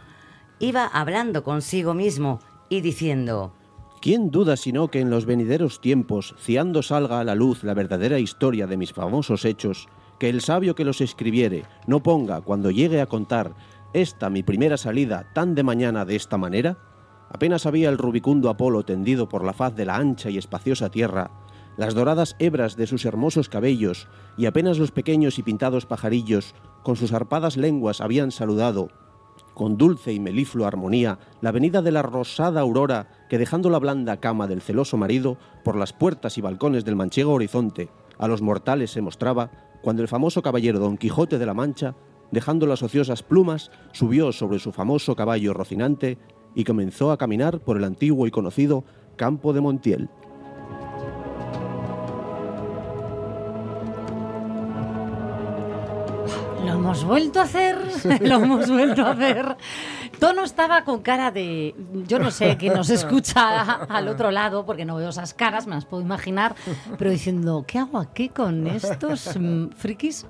[0.59, 2.39] iba hablando consigo mismo
[2.69, 3.51] y diciendo...
[3.99, 8.19] ¿Quién duda sino que en los venideros tiempos, ciando salga a la luz la verdadera
[8.19, 9.87] historia de mis famosos hechos,
[10.19, 13.55] que el sabio que los escribiere no ponga, cuando llegue a contar,
[13.93, 16.77] esta mi primera salida tan de mañana de esta manera?
[17.35, 21.31] Apenas había el rubicundo Apolo tendido por la faz de la ancha y espaciosa tierra,
[21.75, 26.95] las doradas hebras de sus hermosos cabellos y apenas los pequeños y pintados pajarillos con
[26.95, 28.87] sus arpadas lenguas habían saludado,
[29.53, 34.21] con dulce y meliflua armonía, la venida de la rosada aurora que dejando la blanda
[34.21, 38.91] cama del celoso marido por las puertas y balcones del manchego horizonte a los mortales
[38.91, 41.95] se mostraba, cuando el famoso caballero Don Quijote de la Mancha,
[42.31, 46.17] dejando las ociosas plumas, subió sobre su famoso caballo Rocinante
[46.55, 48.83] y comenzó a caminar por el antiguo y conocido
[49.17, 50.09] Campo de Montiel.
[56.65, 57.77] Lo hemos vuelto a hacer,
[58.21, 59.55] lo hemos vuelto a hacer.
[60.19, 61.75] Tono estaba con cara de,
[62.07, 65.75] yo no sé, que nos escucha al otro lado, porque no veo esas caras, me
[65.75, 66.55] las puedo imaginar,
[66.97, 70.25] pero diciendo, ¿qué hago aquí con estos mm, frikis?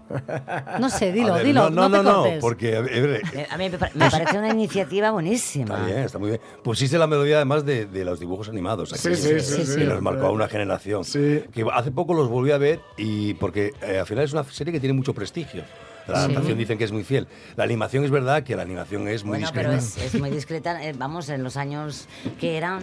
[0.79, 3.57] No sé, dilo, ver, dilo, no, no, no, te no, porque a ver, Eh, A
[3.57, 5.75] mí me, pa- me parece una iniciativa buenísima.
[5.75, 6.41] Está bien, está muy bien.
[6.63, 8.91] Pusiste la melodía además de, de los dibujos animados.
[8.93, 9.83] Aquí, Sí, sí, sí, que sí.
[9.83, 11.03] nos marcó a una generación.
[11.03, 14.73] Que hace poco los volví a ver y porque eh, al final es una serie
[14.73, 15.63] que tiene mucho prestigio.
[16.07, 16.25] La Sí.
[16.25, 17.27] adaptación dicen que es muy fiel.
[17.55, 19.69] La animación es verdad que la animación es muy Bueno, discreta.
[19.69, 20.83] pero es, es muy discreta.
[20.83, 22.07] eh, vamos, en los años
[22.39, 22.79] que eran,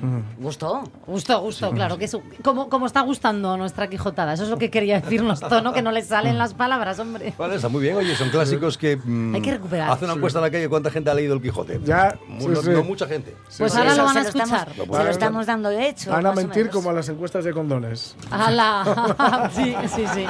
[0.00, 0.82] mm, gustó.
[1.06, 1.96] Gustó, gustó, claro.
[1.98, 4.32] Que es, como, como está gustando nuestra Quijotada.
[4.34, 7.34] Eso es lo que quería decirnos, Tono, que no le salen las palabras, hombre.
[7.38, 7.96] Vale, está muy bien.
[7.96, 8.96] Oye, son clásicos que.
[8.96, 9.90] mm, Hay que recuperar.
[9.90, 10.18] Hace una Sí.
[10.18, 11.80] encuesta en la calle, ¿cuánta gente ha leído el Quijote?
[11.84, 12.70] Ya, Mu- sí, no, sí.
[12.70, 13.36] no mucha gente.
[13.58, 14.86] Pues ahora lo van a se estamos- escuchar.
[14.98, 16.10] se lo estamos dando de hecho.
[16.10, 18.16] Van a mentir como a las encuestas de condones.
[18.30, 19.50] ¡Hala!
[19.54, 20.24] Sí, sí, sí.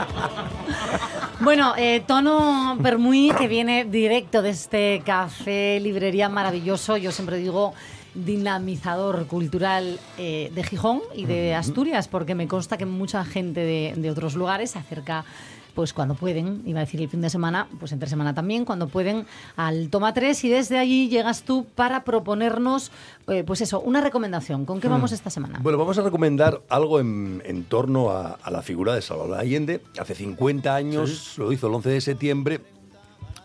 [1.41, 7.75] Bueno, eh, Tono Permuy, que viene directo de este café, librería maravilloso, yo siempre digo
[8.15, 13.93] dinamizador cultural eh, de Gijón y de Asturias, porque me consta que mucha gente de,
[13.97, 15.27] de otros lugares se acerca
[15.77, 18.89] pues cuando pueden, iba a decir el fin de semana, pues entre semana también, cuando
[18.89, 22.91] pueden al Toma 3 y desde allí llegas tú para proponernos,
[23.29, 24.65] eh, pues eso, una recomendación.
[24.65, 25.61] ¿Con qué vamos esta semana?
[25.63, 29.83] Bueno, vamos a recomendar algo en, en torno a, a la figura de Salvador Allende.
[30.01, 32.61] Hace 50 años, lo hizo el 11 de septiembre,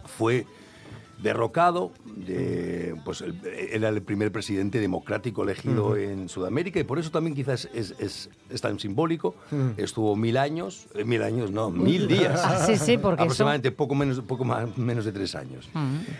[0.05, 0.47] fue
[1.21, 5.95] derrocado, de, pues el- era el primer presidente democrático elegido Ujú.
[5.95, 9.35] en Sudamérica y por eso también quizás es, es- es tan simbólico.
[9.77, 12.41] Estuvo mil años, eh, mil años no, mil días.
[12.43, 15.69] Ah, sí, sí, porque eso- Aproximadamente poco, menos, poco más, menos de tres años.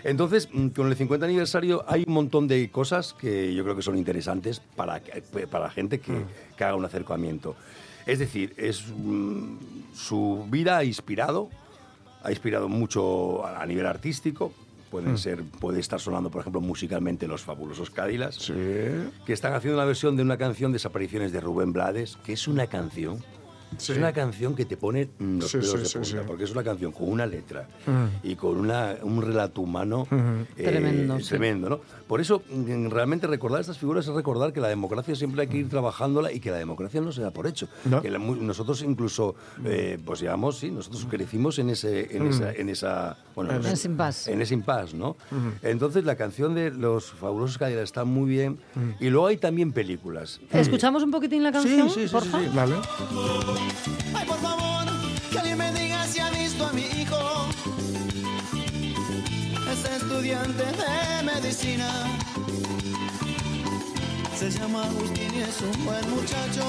[0.04, 3.82] Entonces, mm, con el 50 aniversario hay un montón de cosas que yo creo que
[3.82, 5.02] son interesantes para,
[5.50, 6.12] para gente que,
[6.56, 7.56] que haga un acercamiento.
[8.06, 9.56] Es decir, es, mm,
[9.94, 11.48] su vida ha inspirado,
[12.22, 14.52] ha inspirado mucho a, a nivel artístico.
[14.92, 15.18] Pueden Mm.
[15.18, 18.52] ser, puede estar sonando, por ejemplo, musicalmente los fabulosos Cádilas,
[19.24, 22.66] que están haciendo una versión de una canción Desapariciones de Rubén Blades, que es una
[22.66, 23.24] canción,
[23.78, 23.92] Sí.
[23.92, 26.26] es una canción que te pone mm, los Sí, pelos sí, de punta, sí.
[26.26, 28.26] porque es una canción con una letra Mm.
[28.26, 30.06] y con una, un relato humano
[30.56, 31.28] eh, Tremendo, sí.
[31.28, 31.80] tremendo, ¿no?
[32.06, 35.56] Por eso, mm, realmente recordar estas figuras es recordar que la democracia siempre hay que
[35.58, 37.68] ir trabajándola y que la democracia no se da por hecho.
[37.84, 38.02] No.
[38.02, 42.30] Que la nosotros incluso, eh, pues llevamos, sí, nosotros crecimos en ese, en Mm.
[42.30, 44.32] esa, en esa, bueno, En ese impasse.
[44.32, 45.16] en ese impasse, ¿no?
[45.62, 48.58] Entonces la canción de los fabulosos Cadillacs está muy bien
[49.00, 50.40] y luego hay también películas.
[50.52, 51.88] ¿Escuchamos un poquitín la canción?
[51.90, 52.40] sí, sí, sí, porfa?
[52.40, 52.48] sí.
[52.54, 52.74] Vale.
[54.14, 54.84] Ay, por favor,
[55.30, 57.48] que alguien me diga si ha visto a mi hijo.
[59.72, 61.88] Es estudiante de medicina.
[64.38, 66.64] Se llama Agustín y es un buen muchacho.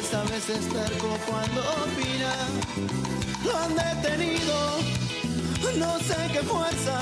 [0.00, 2.32] Esta vez es terco cuando opina.
[3.44, 4.78] Lo han detenido,
[5.78, 6.98] no sé qué fuerza.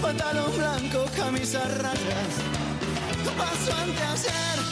[0.00, 2.32] Pantalón blanco, camisa rayas.
[3.36, 4.67] Pasó anteayer.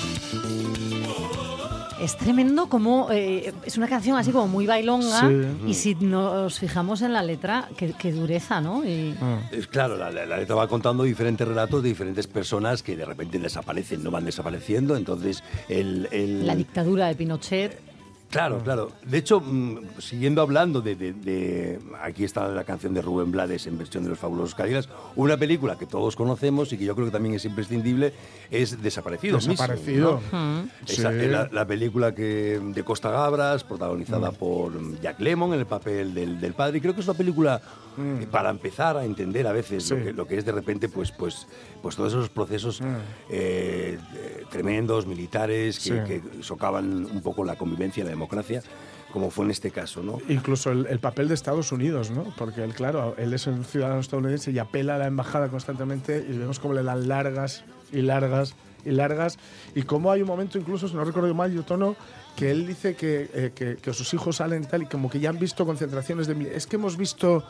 [2.00, 5.46] Es tremendo como eh, es una canción así como muy bailonga Sí.
[5.66, 8.84] y si nos fijamos en la letra, qué, qué dureza, ¿no?
[8.84, 9.14] Y,
[9.50, 13.04] Es claro, la, la- la letra va contando diferentes relatos de diferentes personas que de
[13.06, 16.08] repente desaparecen, no van desapareciendo, entonces el...
[16.12, 17.80] el- La dictadura de Pinochet.
[18.30, 18.90] Claro, claro.
[19.04, 23.66] De hecho, mm, siguiendo hablando de, de- de- Aquí está la canción de Rubén Blades
[23.66, 24.88] en versión de Los Fabulosos Cadillacs.
[25.14, 28.12] Una película que todos conocemos y que yo creo que también es imprescindible
[28.50, 29.36] es Desaparecido.
[29.38, 30.20] mismo, Desaparecido.
[30.86, 31.02] Sí.
[31.02, 36.12] eh, la, la película que, de Costa Gabras, protagonizada por Jack Lemmon en el papel
[36.12, 36.78] del, del padre.
[36.78, 37.62] Y creo que es una película
[37.98, 41.10] eh, para empezar a entender a veces lo, que, lo que es de repente pues,
[41.12, 41.46] pues,
[41.82, 42.96] pues todos esos procesos Mm.
[43.30, 43.98] eh,
[44.50, 45.90] tremendos, militares, que, Sí.
[46.06, 48.62] que socavan un poco la convivencia y la democracia,
[49.12, 50.18] como fue en este caso, ¿no?
[50.28, 52.24] Incluso el, el papel de Estados Unidos, ¿no?
[52.36, 56.36] Porque él, claro, él es un ciudadano estadounidense y apela a la embajada constantemente y
[56.36, 58.54] vemos cómo le dan largas y largas
[58.84, 59.38] y largas.
[59.74, 61.96] Y cómo hay un momento, incluso, si no recuerdo mal, yo tono,
[62.36, 65.30] que él dice que, eh, que, que sus hijos salen tal y como que ya
[65.30, 66.54] han visto concentraciones de...
[66.54, 67.42] Es que hemos visto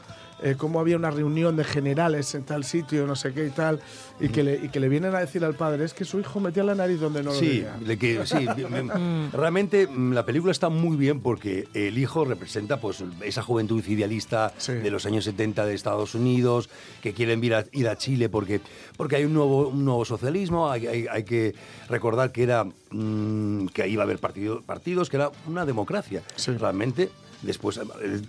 [0.43, 3.81] eh, cómo había una reunión de generales en tal sitio, no sé qué y tal,
[4.21, 6.41] y que, le, y que le vienen a decir al padre, es que su hijo
[6.41, 7.77] metía la nariz donde no lo Sí, debía".
[7.81, 12.25] de que, sí, me- me- realmente mm, la película está muy bien porque el hijo
[12.25, 16.69] representa pues esa juventud idealista de los años 70 de Estados Unidos
[17.03, 18.61] que quieren ir a, ir a Chile porque,
[18.97, 21.55] porque hay un nuevo, un nuevo socialismo, hay, hay- hay que
[21.89, 26.23] recordar que era mm, que iba a haber partido- partidos, que era una democracia.
[26.59, 27.11] Realmente
[27.43, 27.79] Después,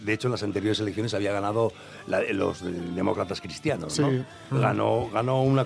[0.03, 1.71] de hecho, en las anteriores elecciones había ganado
[2.07, 2.61] la- los
[2.95, 3.97] demócratas cristianos.
[3.99, 4.09] ¿no?
[4.09, 4.21] Sí.
[4.51, 5.65] Ganó, ganó una,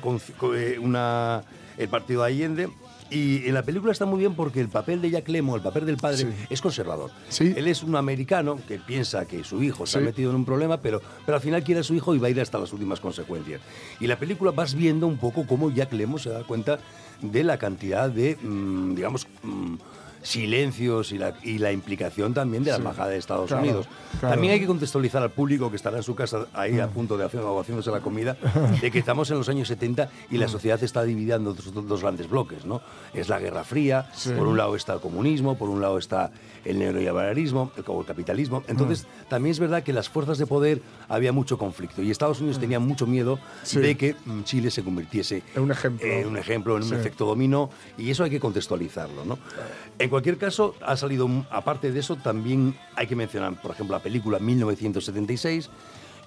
[0.55, 1.43] eh, una,
[1.77, 2.69] el partido de Allende.
[3.13, 5.85] Y en la película está muy bien porque el papel de Jack Lemmon, el papel
[5.85, 6.27] del padre, Sí.
[6.49, 7.11] es conservador.
[7.41, 10.77] Él es un americano que piensa que su hijo se ha metido en un problema,
[10.77, 13.01] pero, pero al final quiere a su hijo y va a ir hasta las últimas
[13.01, 13.59] consecuencias.
[13.99, 16.79] Y la película vas viendo un poco cómo Jack Lemmon se da cuenta
[17.21, 19.75] de la cantidad de, mm, digamos, mm,
[20.21, 23.87] silencios y la, y la implicación también de la Sí, embajada de Estados claro, Unidos.
[24.19, 24.33] claro.
[24.35, 26.81] También hay que contextualizar al público que estará en su casa ahí Mm.
[26.81, 28.37] a punto de hacer o haciéndose la comida,
[28.81, 30.39] de que estamos en los años 70 y Mm.
[30.39, 32.81] la sociedad está dividida en dos, dos grandes bloques, ¿no?
[33.13, 34.31] Es la Guerra Fría, Sí.
[34.31, 36.31] por un lado está el comunismo, por un lado está
[36.65, 38.63] el neoliberalismo, el, o el capitalismo.
[38.67, 39.29] Entonces, Mm.
[39.29, 42.79] también es verdad que las fuerzas de poder había mucho conflicto y Estados Unidos tenía
[42.79, 43.39] mucho miedo Mm.
[43.65, 43.79] Sí.
[43.79, 46.07] de que mm, Chile se convirtiese Es un ejemplo.
[46.07, 49.25] en un ejemplo, en un efecto dominó, y eso hay que contextualizarlo.
[49.25, 49.37] ¿no?
[49.99, 54.03] En cualquier caso, ha salido, aparte de eso, también hay que mencionar, por ejemplo, la
[54.03, 55.69] película 1976.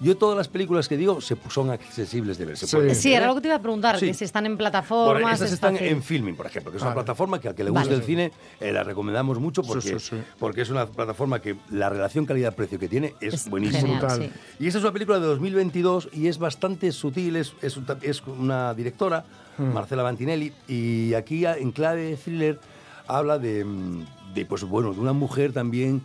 [0.00, 2.56] Yo todas las películas que digo se, son accesibles de ver.
[2.56, 2.74] se Sí.
[2.74, 4.06] pueden Sí, era lo que te iba a preguntar, Sí.
[4.06, 5.34] que si están en plataformas.
[5.34, 5.86] estas es están fácil.
[5.88, 7.04] en Filming, por ejemplo, que es una Vale.
[7.04, 7.86] plataforma que al que le Vale.
[7.86, 10.22] guste el cine eh, la recomendamos mucho porque, Sí, sí, sí.
[10.40, 13.80] porque es una plataforma que la relación calidad-precio que tiene es, Es buenísima.
[13.82, 14.22] genial, Brutal.
[14.22, 14.30] sí.
[14.58, 18.20] Y esta es una película de 2022 y es bastante sutil, es, es, un- es
[18.26, 19.24] una directora,
[19.58, 22.58] Marcela Bantinelli, y aquí en clave de thriller
[23.06, 26.02] habla de, mm, de, pues, bueno, de una mujer también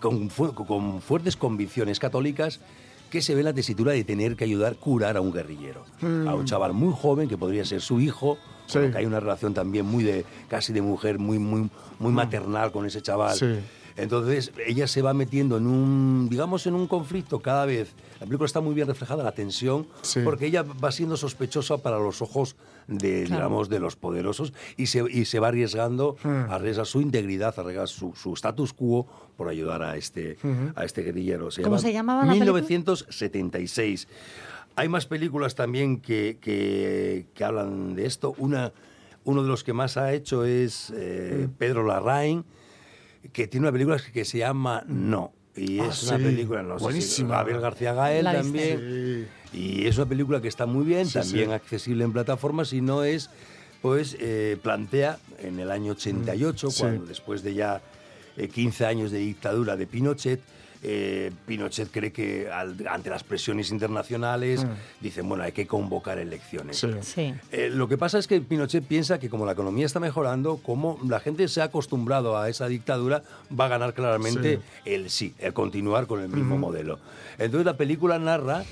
[0.00, 2.60] con, fu- con fuertes convicciones católicas
[3.10, 5.82] que se ve en la tesitura de tener que ayudar a curar a un guerrillero,
[6.02, 8.80] a un chaval muy joven que podría ser su hijo, Sí.
[8.92, 12.84] que hay una relación también muy de casi de mujer, muy muy muy maternal con
[12.84, 13.34] ese chaval.
[13.34, 13.58] Sí.
[13.98, 17.92] Entonces ella se va metiendo en un, digamos, en un conflicto cada vez.
[18.20, 20.20] La película está muy bien reflejada, la tensión, Sí.
[20.24, 22.56] porque ella va siendo sospechosa para los ojos
[22.86, 23.42] de, Claro.
[23.42, 26.50] digamos, de los poderosos y se, y se va arriesgando, Hmm.
[26.50, 29.06] arriesga su integridad, arriesga su, su status quo
[29.36, 30.38] por ayudar a este,
[30.74, 31.48] a este guerrillero.
[31.62, 32.52] ¿Cómo se llamaba la película?
[32.52, 34.08] 1976.
[34.76, 38.34] Hay más películas también que, que, que hablan de esto.
[38.38, 38.72] Una,
[39.24, 42.44] uno de los que más ha hecho es eh, Pedro Larraín,
[43.32, 45.32] que tiene una película que se llama No.
[45.56, 46.22] Y Ah, es una sí.
[46.24, 47.36] película, no sé si Buenísima.
[47.36, 49.28] Gabriel García Gael La también.
[49.52, 51.52] Y es una película que está muy bien, Sí, también sí.
[51.52, 53.28] accesible en plataformas y no es,
[53.82, 56.80] pues, eh, plantea en el año 88, Mm, Sí.
[56.80, 57.80] cuando después de ya
[58.36, 60.40] eh, 15 años de dictadura de Pinochet,
[60.82, 64.64] eh, Pinochet cree que al- ante las presiones internacionales
[65.00, 66.82] dicen, bueno, hay que convocar elecciones.
[66.84, 66.88] Mm.
[67.02, 67.02] Sí.
[67.02, 67.34] Sí.
[67.52, 70.98] Eh, lo que pasa es que Pinochet piensa que como la economía está mejorando, como
[71.06, 73.22] la gente se ha acostumbrado a esa dictadura,
[73.58, 76.98] va a ganar claramente el sí, el continuar con el mismo modelo.
[77.38, 78.64] Entonces la película narra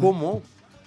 [0.00, 0.42] cómo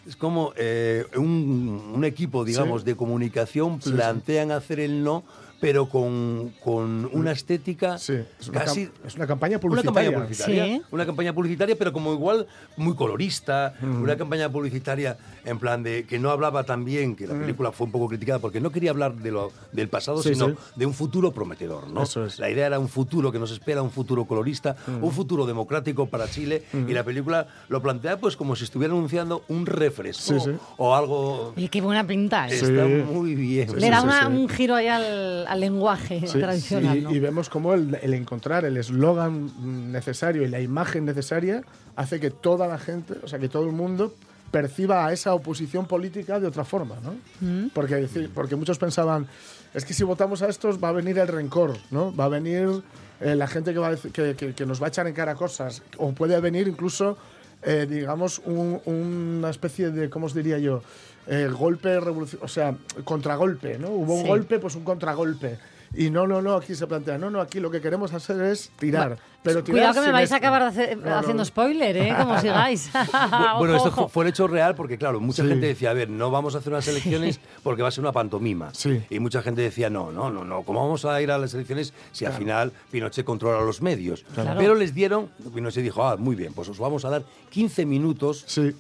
[0.08, 3.96] es como eh, un, un equipo, digamos, de comunicación Sí, sí.
[3.96, 5.24] plantean hacer el no,
[5.60, 10.12] pero con, con una estética Sí, es una, casi es una campaña una publicitaria.
[10.12, 10.82] campaña publicitaria, Sí.
[10.92, 14.02] una campaña publicitaria, pero como igual muy colorista, Mm.
[14.04, 17.86] una campaña publicitaria en plan de que no hablaba tan bien, que la película fue
[17.86, 20.24] un poco criticada porque no quería hablar de lo, del pasado, Mm.
[20.24, 20.56] Sí, sino sí.
[20.76, 22.04] de un futuro prometedor, ¿no?
[22.04, 22.38] Eso es.
[22.38, 22.42] Mm.
[22.42, 26.30] La idea era un futuro que nos espera, un futuro colorista, un futuro democrático para
[26.30, 30.52] Chile, y la película lo plantea pues como si estuviera anunciando un refresco Sí, sí.
[30.78, 31.54] o algo.
[31.56, 32.48] Oye, qué buena pinta.
[32.48, 32.52] ¿eh?
[32.52, 32.66] Sí.
[32.66, 33.70] Está muy bien.
[33.80, 34.34] Le da sí, una- sí.
[34.34, 36.98] un giro ahí al, al lenguaje Sí, tradicional.
[36.98, 37.12] y, ¿no?
[37.12, 41.64] y vemos cómo el, el encontrar el eslogan necesario y la imagen necesaria
[41.96, 44.14] hace que toda la gente, o sea, que todo el mundo
[44.52, 47.16] perciba a esa oposición política de otra forma, ¿no?
[47.42, 47.70] Mm.
[47.74, 49.28] Porque, decir, porque muchos pensaban,
[49.74, 52.16] es que si votamos a estos va a venir el rencor, ¿no?
[52.16, 52.82] Va a venir
[53.20, 55.14] eh, la gente que, va a dec- que, que- que nos va a echar en
[55.14, 57.18] cara cosas, o puede venir incluso,
[57.64, 60.82] eh, digamos, un- una especie de, ¿cómo os diría yo?
[61.28, 63.90] El golpe revolución, o sea, contragolpe, ¿no?
[63.90, 65.58] Hubo un golpe, pues un contragolpe.
[65.96, 68.70] Y no, no, no, aquí se plantea, no, no, aquí lo que queremos hacer es
[68.78, 69.18] tirar.
[69.42, 71.46] pero tirar Cuidado que me vais a acabar hacer- No, haciendo no.
[71.46, 72.14] spoiler, ¿eh?
[72.18, 72.92] Como sigáis.
[72.94, 74.10] Bu- Bueno, Ojo, esto ojo.
[74.10, 75.50] fue un hecho real porque, claro, mucha Sí.
[75.50, 78.12] gente decía, a ver, no vamos a hacer unas elecciones porque va a ser una
[78.12, 78.74] pantomima.
[78.74, 79.02] Sí.
[79.10, 81.94] Y mucha gente decía, no, no, no, no, ¿cómo vamos a ir a las elecciones
[82.12, 84.26] si al final Pinochet controla los medios?
[84.36, 84.60] Claro.
[84.60, 88.44] Pero les dieron, Pinochet dijo, ah, muy bien, pues os vamos a dar 15 minutos.
[88.46, 88.76] Sí.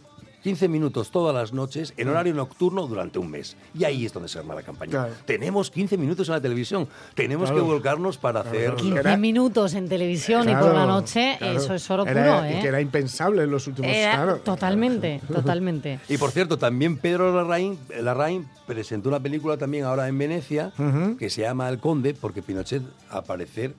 [0.48, 3.58] 15 minutos todas las noches en horario nocturno durante un mes.
[3.78, 4.92] Y ahí es donde se arma la campaña.
[4.92, 5.14] Claro.
[5.26, 6.88] Tenemos 15 minutos en la televisión.
[7.16, 7.66] Tenemos Claro.
[7.66, 8.62] que volcarnos para hacer...
[8.68, 8.76] claro.
[8.78, 11.58] 15 Era- minutos en televisión y por la noche, claro.
[11.60, 12.60] eso es oro Era- puro, y ¿eh?
[12.62, 14.38] que era impensable en los últimos claro.
[14.38, 16.00] totalmente, totalmente.
[16.08, 20.72] Y por cierto, también Pedro Larraín, Larraín presentó una película también ahora en Venecia
[21.20, 23.74] que se llama El Conde, porque Pinochet, a parecer,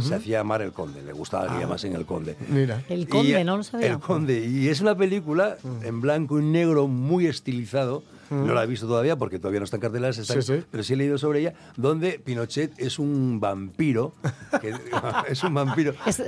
[0.00, 1.02] se hacía llamar El Conde.
[1.02, 2.36] Le gustaba que llamasen El Conde.
[2.48, 2.82] Mira.
[2.88, 3.88] El conde, Y, no lo sabía.
[3.88, 4.46] El Conde.
[4.46, 8.02] Y es una película en blanco y negro muy estilizado.
[8.46, 10.64] No la he visto todavía porque todavía no está en carteleras, está- Sí, sí.
[10.70, 14.12] pero sí he leído sobre ella, donde Pinochet es un vampiro.
[14.60, 14.74] que-
[15.28, 15.94] es un vampiro.
[16.06, 16.22] Es-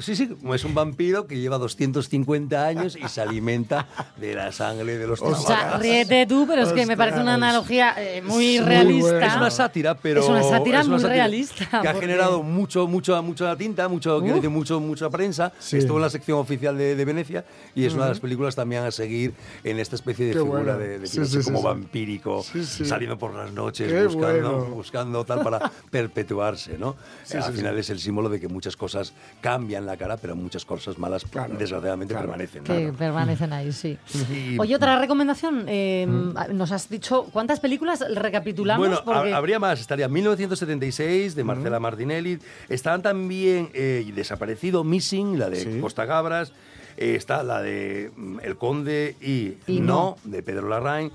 [0.00, 3.86] Sí, sí, es un vampiro que lleva 250 años y se alimenta
[4.20, 5.82] de la sangre de los O sea, trabajadores.
[5.82, 7.50] ríete tú, pero es que me parece una Ostras.
[7.50, 9.10] analogía eh, muy muy realista.
[9.12, 9.26] buena.
[9.26, 12.00] Es una sátira, pero Es una sátira es una muy sátira realista, que ha porque-
[12.06, 14.24] generado mucho, mucho, mucha tinta, mucho, Uf.
[14.34, 15.52] decir, mucho, mucha prensa.
[15.58, 15.78] Sí.
[15.78, 18.82] Estuvo en la sección oficial de, de Venecia y es una de las películas también
[18.84, 19.32] a seguir
[19.64, 20.78] en esta especie de Qué figura bueno.
[20.78, 21.64] de, de sí, sí, como sí.
[21.64, 22.84] vampírico, Sí, sí.
[22.84, 24.74] saliendo por las noches, Qué buscando, bueno.
[24.74, 26.96] buscando tal para perpetuarse, ¿no?
[27.24, 27.80] Sí, Al sí, final sí.
[27.80, 31.24] es el símbolo de que muchas cosas cambian la cara, pero muchas cosas malas
[31.58, 32.64] desgraciadamente permanecen.
[32.64, 33.96] Que permanecen ahí, sí.
[34.32, 35.64] Y- Oye, otra recomendación.
[35.68, 36.06] eh,
[36.52, 38.86] Nos has dicho, ¿cuántas películas recapitulamos?
[38.86, 39.80] Bueno, Porque- habría más.
[39.80, 42.38] Estaría 1976 de Marcela Martinelli.
[42.68, 46.52] Estaban también eh, Desaparecido, Missing, la de Costa Gabras.
[46.96, 50.30] Eh, está la de mm, El Conde y, Y no, No.
[50.30, 51.12] de Pedro Larraín.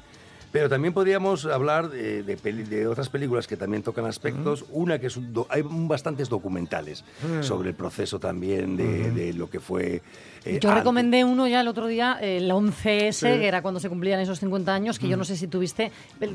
[0.51, 4.65] Pero también podríamos hablar de, de peli- de otras películas que también tocan aspectos.
[4.71, 7.41] Una que es un do- hay bastantes documentales Mm.
[7.43, 10.01] sobre el proceso también de, de lo que fue.
[10.43, 10.73] eh, Yo antes.
[10.75, 13.39] recomendé uno ya el otro día, el 11S, Sí.
[13.39, 15.91] que era cuando se cumplían esos 50 años, que yo no sé si tuviste,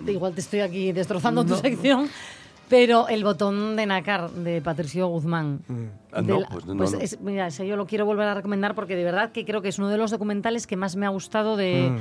[0.06, 2.08] igual te estoy aquí destrozando tu sección,
[2.68, 5.60] pero El botón de Nácar, de Patricio Guzmán.
[6.12, 6.98] Ah, De no, la- pues no, pues no.
[7.00, 9.68] es- mira, ese yo lo quiero volver a recomendar porque de verdad que creo que
[9.68, 11.92] es uno de los documentales que más me ha gustado de,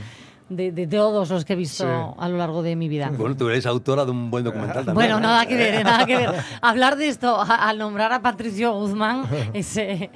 [0.49, 2.15] de, de todos los que he visto Sí.
[2.19, 3.09] a lo largo de mi vida.
[3.17, 4.93] Bueno, tú eres autora de un buen documental también.
[4.95, 6.29] Bueno, nada que ver, nada que ver.
[6.61, 9.23] Hablar de esto a- al nombrar a Patricio Guzmán,
[9.53, 10.11] es, eh,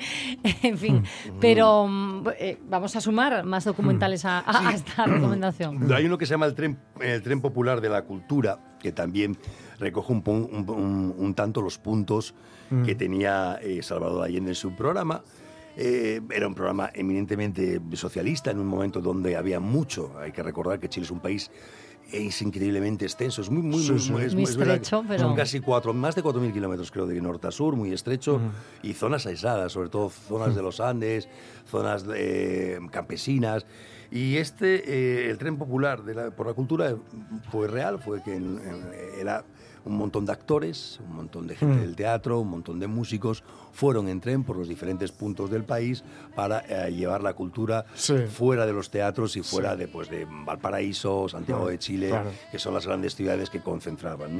[0.63, 1.03] en fin.
[1.41, 5.91] Pero mm, eh, vamos a sumar más documentales a, a- a esta recomendación.
[5.93, 9.37] Hay uno que se llama el tren, el tren popular de la cultura, que también
[9.79, 12.33] recoge un, pon- un- un- un tanto los puntos
[12.71, 12.83] Mm.
[12.83, 15.23] que tenía eh, Salvador Allende en su programa.
[15.77, 20.11] Eh, era un programa eminentemente socialista en un momento donde había mucho.
[20.19, 21.49] Hay que recordar que Chile es un país
[22.11, 24.11] es increíblemente extenso, es muy, muy, Sí, muy, sí.
[24.11, 27.45] Muy es que estrecho, pero- Son casi cuatro, más de 4.000 kilómetros, creo, de norte
[27.47, 28.41] a sur, muy estrecho,
[28.81, 31.29] y zonas aisladas, sobre todo zonas de los Andes,
[31.69, 33.67] zonas eh, campesinas.
[34.09, 36.95] Y este, eh, el tren popular de la- por la cultura,
[37.51, 38.87] fue real, fue que en- en-
[39.19, 39.45] era
[39.85, 44.07] un montón de actores, un montón de gente del teatro, un montón de músicos, fueron
[44.09, 46.03] en tren por los diferentes puntos del país
[46.35, 47.85] para eh, llevar la cultura
[48.31, 52.29] fuera de los teatros y fuera de, pues, de Valparaíso, Santiago Claro, de Chile, claro.
[52.51, 54.39] que son las grandes ciudades que concentraban.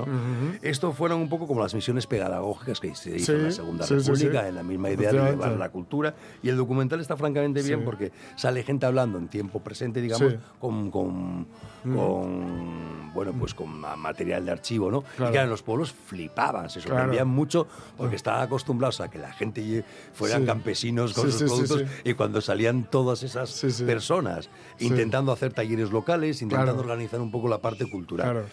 [0.62, 3.86] Esto fueron un poco como las misiones pedagógicas que se hizo en la Sí, Segunda
[3.86, 4.48] sí, sí, República, sí.
[4.50, 6.14] en la misma idea de llevar la cultura.
[6.44, 7.86] Y el documental está francamente bien Sí.
[7.86, 10.38] porque sale gente hablando en tiempo presente, digamos, Sí.
[10.60, 11.48] con, con,
[11.84, 11.96] Mm.
[11.96, 15.02] con, bueno, pues con ma- material de archivo, ¿no?
[15.02, 15.30] Claro.
[15.32, 17.68] Y claro, los pueblos flipaban, se sorprendían mucho
[17.98, 20.48] porque estaban acostumbrados a que la gente fueran Sí.
[20.48, 23.52] campesinos con Sí, sus productos y cuando salían todas esas
[23.86, 24.50] personas
[24.80, 26.90] intentando hacer talleres locales, intentando Claro.
[26.90, 28.32] organizar un poco la parte cultural.
[28.32, 28.46] Claro.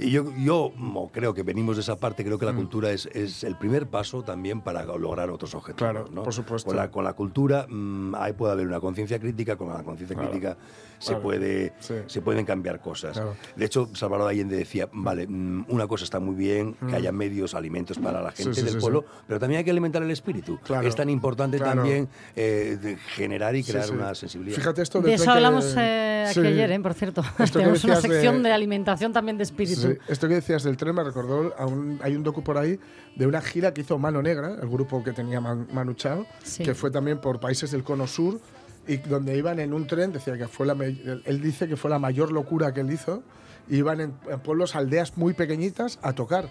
[0.00, 2.56] Y yo, yo mo, creo que venimos de esa parte, creo que la Mm.
[2.56, 5.78] cultura es, es el primer paso también para lograr otros objetivos.
[5.92, 6.22] Claro, ¿no?
[6.22, 6.68] por supuesto.
[6.68, 10.16] Con la, con la cultura mm, ahí puede haber una conciencia crítica, con la conciencia
[10.16, 10.56] Claro, crítica
[10.98, 11.94] se, puede, Sí.
[12.06, 13.12] se pueden cambiar cosas.
[13.12, 13.34] Claro.
[13.56, 16.86] De hecho, Salvador Allende decía, vale, mm, una cosa está muy bien, Mm.
[16.88, 19.22] que haya medios, alimentos para la gente sí, del sí, pueblo, sí.
[19.26, 20.58] pero también hay que alimentar el espíritu.
[20.64, 20.86] Claro.
[20.88, 21.74] Es tan importante Claro.
[21.76, 23.92] también eh, de generar y crear sí.
[23.92, 24.56] una sensibilidad.
[24.56, 26.46] Fíjate esto De del eso que- hablamos eh, aquí Sí.
[26.46, 26.80] ayer, ¿eh?
[26.80, 27.22] por cierto.
[27.52, 28.52] Tenemos una de- sección de...
[28.52, 29.89] alimentación también de espíritu.
[29.92, 32.78] Sí, esto que decías del tren me recordó, a un- hay un docu por ahí
[33.16, 36.62] de una gira que hizo Mano Negra, el grupo que tenía Man- Manu Chao, Sí.
[36.62, 38.40] que fue también por países del cono sur
[38.88, 41.98] y donde iban en un tren, decía que fue la, él dice que fue la
[41.98, 43.22] mayor locura que él hizo,
[43.68, 46.48] iban en, en pueblos, aldeas muy pequeñitas a tocar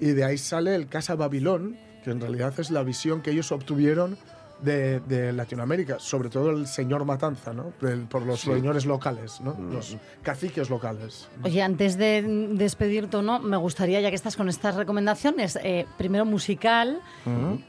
[0.00, 3.52] y de ahí sale el Casa Babilón, que en realidad es la visión que ellos
[3.52, 4.16] obtuvieron
[4.62, 7.72] de, de Latinoamérica, sobre todo el señor Matanza, ¿no?
[8.08, 8.50] Por los Sí.
[8.52, 9.56] señores locales, ¿no?
[9.72, 11.28] los caciques locales.
[11.42, 15.86] Oye, antes de despedirte o no, me gustaría, ya que estás con estas recomendaciones, eh,
[15.98, 17.00] primero musical,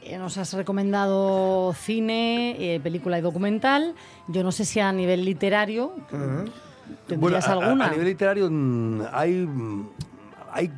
[0.02, 3.94] eh, nos has recomendado cine, eh, película y documental.
[4.28, 5.92] Yo no sé si a nivel literario
[7.06, 7.86] tendrías Bueno, a- a- alguna.
[7.86, 9.88] A, nivel literario mm, hay, mm,
[10.54, 10.70] hay,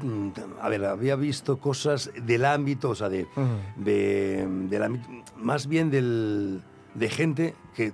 [0.60, 3.26] a ver, había visto cosas del ámbito, o sea, de,
[3.76, 5.06] de- del ámbito,
[5.36, 6.62] más bien del,
[6.94, 7.92] de gente que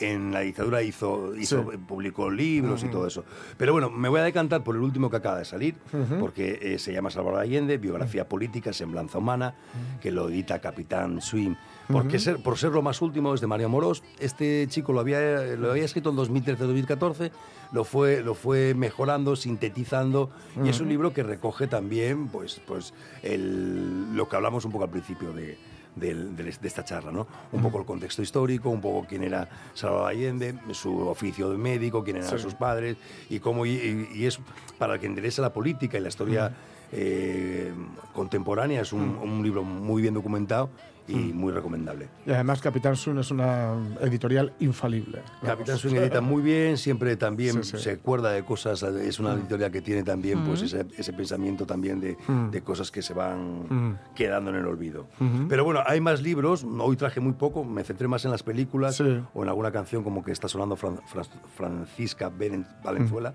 [0.00, 1.76] en la dictadura hizo, hizo Sí.
[1.78, 3.24] publicó libros y todo eso.
[3.56, 5.74] Pero bueno, me voy a decantar por el último que acaba de salir,
[6.18, 9.54] porque eh, se llama Salvador Allende, biografía política, semblanza humana,
[10.00, 11.56] que lo edita Capitán Swim.
[11.88, 14.02] Porque ser, por ser lo más último es de Mario Morós.
[14.20, 17.30] Este chico lo había, lo había escrito en 2013-2014,
[17.72, 20.30] lo fue, lo fue mejorando, sintetizando,
[20.64, 24.84] y es un libro que recoge también pues, pues el- lo que hablamos un poco
[24.84, 25.58] al principio de,
[25.96, 27.26] del- de esta charla, ¿no?
[27.52, 32.02] Un poco el contexto histórico, un poco quién era Salvador Allende, su oficio de médico,
[32.04, 32.38] quién eran Sí.
[32.38, 32.96] sus padres,
[33.28, 34.38] y cómo y, y- es
[34.78, 36.54] para el que interesa la política y la historia
[36.92, 37.72] eh,
[38.12, 40.70] contemporánea, es un, un libro muy bien documentado
[41.08, 42.08] y muy recomendable.
[42.26, 45.22] Y además Capitán Sun es una editorial infalible.
[45.42, 45.80] Capitán Vamos.
[45.80, 47.82] Swing edita muy bien, siempre también Sí, sí.
[47.82, 50.64] se acuerda de cosas, es una editorial que tiene también pues Mm.
[50.66, 52.50] ese, ese pensamiento también de, Mm.
[52.50, 53.98] de cosas que se van Mm.
[54.14, 55.06] quedando en el olvido.
[55.20, 55.48] Ujú.
[55.48, 58.96] Pero bueno, hay más libros, hoy traje muy poco, me centré más en las películas
[58.96, 59.20] Sí.
[59.34, 61.26] o en alguna canción como que está sonando Fran- Fran-
[61.56, 63.34] Francisca Benen- Valenzuela.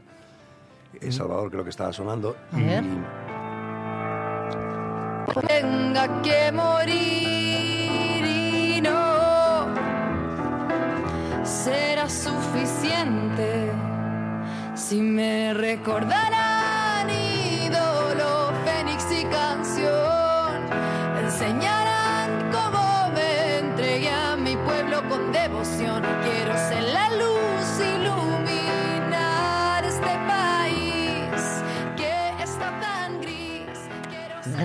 [1.02, 2.38] eh, Salvador creo que estaba sonando.
[2.54, 2.84] A ver.
[5.42, 9.68] Tenga que morir y no
[11.44, 13.72] será suficiente
[14.76, 16.45] si me recordarán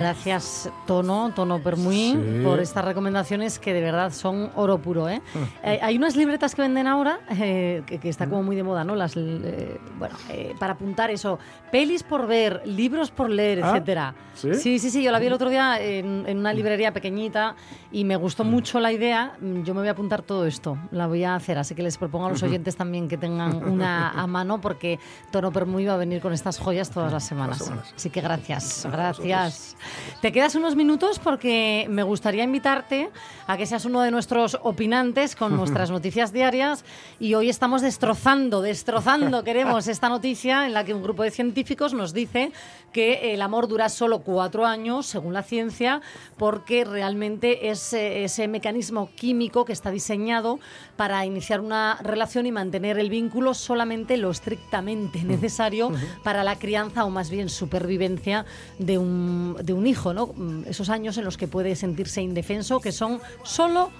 [0.01, 2.41] Gracias, Tono, Tono Permuy, Sí.
[2.43, 5.09] por estas recomendaciones que de verdad son oro puro.
[5.11, 5.21] ¿eh?
[5.63, 8.83] Eh, hay unas libretas que venden ahora, eh, que, que está como muy de moda,
[8.83, 8.95] ¿no?
[8.97, 11.39] Las, eh, bueno, eh, para apuntar eso,
[11.71, 14.15] pelis por ver, libros por leer, Ah, etcétera.
[14.35, 14.55] ¿sí?
[14.55, 17.57] sí, sí, sí, yo la vi el otro día en, en una librería pequeñita
[17.93, 19.35] y me gustó mucho la idea.
[19.39, 21.99] Mm, Yo me voy a apuntar todo esto, la voy a hacer, así que les
[21.99, 24.99] propongo a los oyentes también que tengan una a mano porque
[25.31, 27.71] Tono Permuy va a venir con estas joyas todas las semanas.
[27.95, 29.77] Así que gracias, gracias.
[30.20, 33.11] Te quedas unos minutos porque me gustaría invitarte
[33.47, 36.84] a que seas uno de nuestros opinantes con nuestras noticias diarias.
[37.18, 41.95] Y hoy estamos destrozando, destrozando, queremos esta noticia en la que un grupo de científicos
[41.95, 42.53] nos dice
[42.93, 46.01] que el amor dura solo cuatro años, según la ciencia,
[46.36, 50.59] porque realmente es eh, ese mecanismo químico que está diseñado
[50.97, 55.91] para iniciar una relación y mantener el vínculo solamente lo estrictamente necesario
[56.22, 58.45] para la crianza o más bien supervivencia
[58.78, 60.28] de un, de un hijo, ¿no?
[60.28, 63.91] Mm, Esos años en los que puede sentirse indefenso, que son solo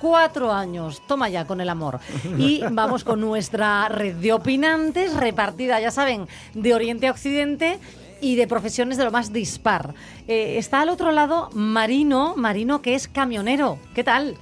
[0.00, 1.02] cuatro años.
[1.06, 2.00] Toma ya con el amor.
[2.38, 7.78] Y vamos con nuestra red de opinantes repartida, ya saben, de Oriente a Occidente
[8.20, 9.94] y de profesiones de lo más dispar.
[10.26, 13.78] Eh, está al otro lado Marino, Marino que es camionero.
[13.94, 14.36] ¿Qué tal?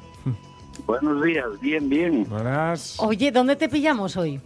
[0.86, 2.28] Buenos días, bien, bien.
[2.28, 2.96] Buenas.
[2.98, 4.40] Oye, ¿dónde te pillamos hoy?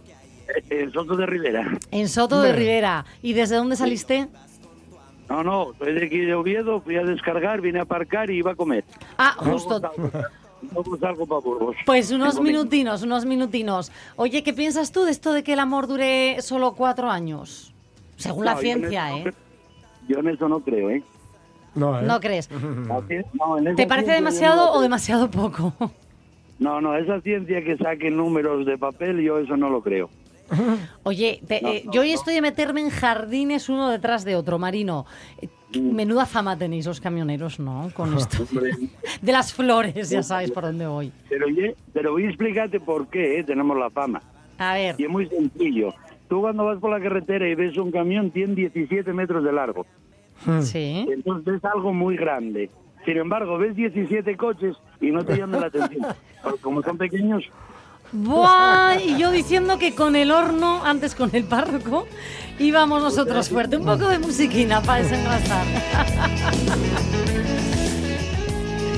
[0.69, 1.77] En Soto de Rivera.
[1.91, 2.53] En Soto de.
[2.53, 3.05] Rivera.
[3.21, 4.27] ¿Y desde dónde saliste?
[5.29, 8.51] No, no, soy de aquí de Oviedo, fui a descargar, vine a aparcar y iba
[8.51, 8.83] a comer.
[9.17, 9.79] Ah, justo.
[10.73, 11.75] Luego salgo para Burgos.
[11.85, 13.91] Pues unos minutinos, unos minutinos.
[14.17, 17.73] Oye, ¿qué piensas tú de esto de que el amor dure solo cuatro años?
[18.17, 19.23] Según la No, ciencia, ¿eh?
[19.25, 19.31] no
[20.09, 21.03] Yo en eso no creo, ¿eh?
[21.75, 22.49] No, ¿No crees?
[22.51, 25.73] Así- no, en esa ¿Te parece demasiado no o demasiado poco?
[26.57, 30.09] No, no, esa ciencia que saquen números de papel, yo eso no lo creo.
[31.03, 34.35] Oye, te- No, eh, no, yo hoy estoy de meterme en jardines uno detrás de
[34.35, 35.05] otro, Marino.
[35.73, 35.91] Mm.
[35.95, 37.89] Menuda fama tenéis los camioneros, ¿no?
[37.93, 38.37] Con esto.
[39.21, 41.11] De las flores, ya sabes por dónde voy.
[41.29, 43.43] pero, oye, pero voy a explicarte por qué ¿eh?
[43.43, 44.21] tenemos la fama.
[44.57, 44.95] A ver.
[44.97, 45.93] Y es muy sencillo.
[46.27, 49.85] Tú cuando vas por la carretera y ves un camión, tiene 17 metros de largo.
[50.61, 51.05] Sí.
[51.11, 52.69] Entonces es algo muy grande.
[53.05, 56.05] Sin embargo, ves 17 coches y no te llama la atención.
[56.43, 57.43] Porque como son pequeños,
[58.11, 58.95] ¡Buah!
[58.99, 62.07] Y yo diciendo que con el horno, antes con el párroco,
[62.57, 63.77] íbamos nosotros fuerte.
[63.77, 65.65] Un poco de musiquina para desengrasar.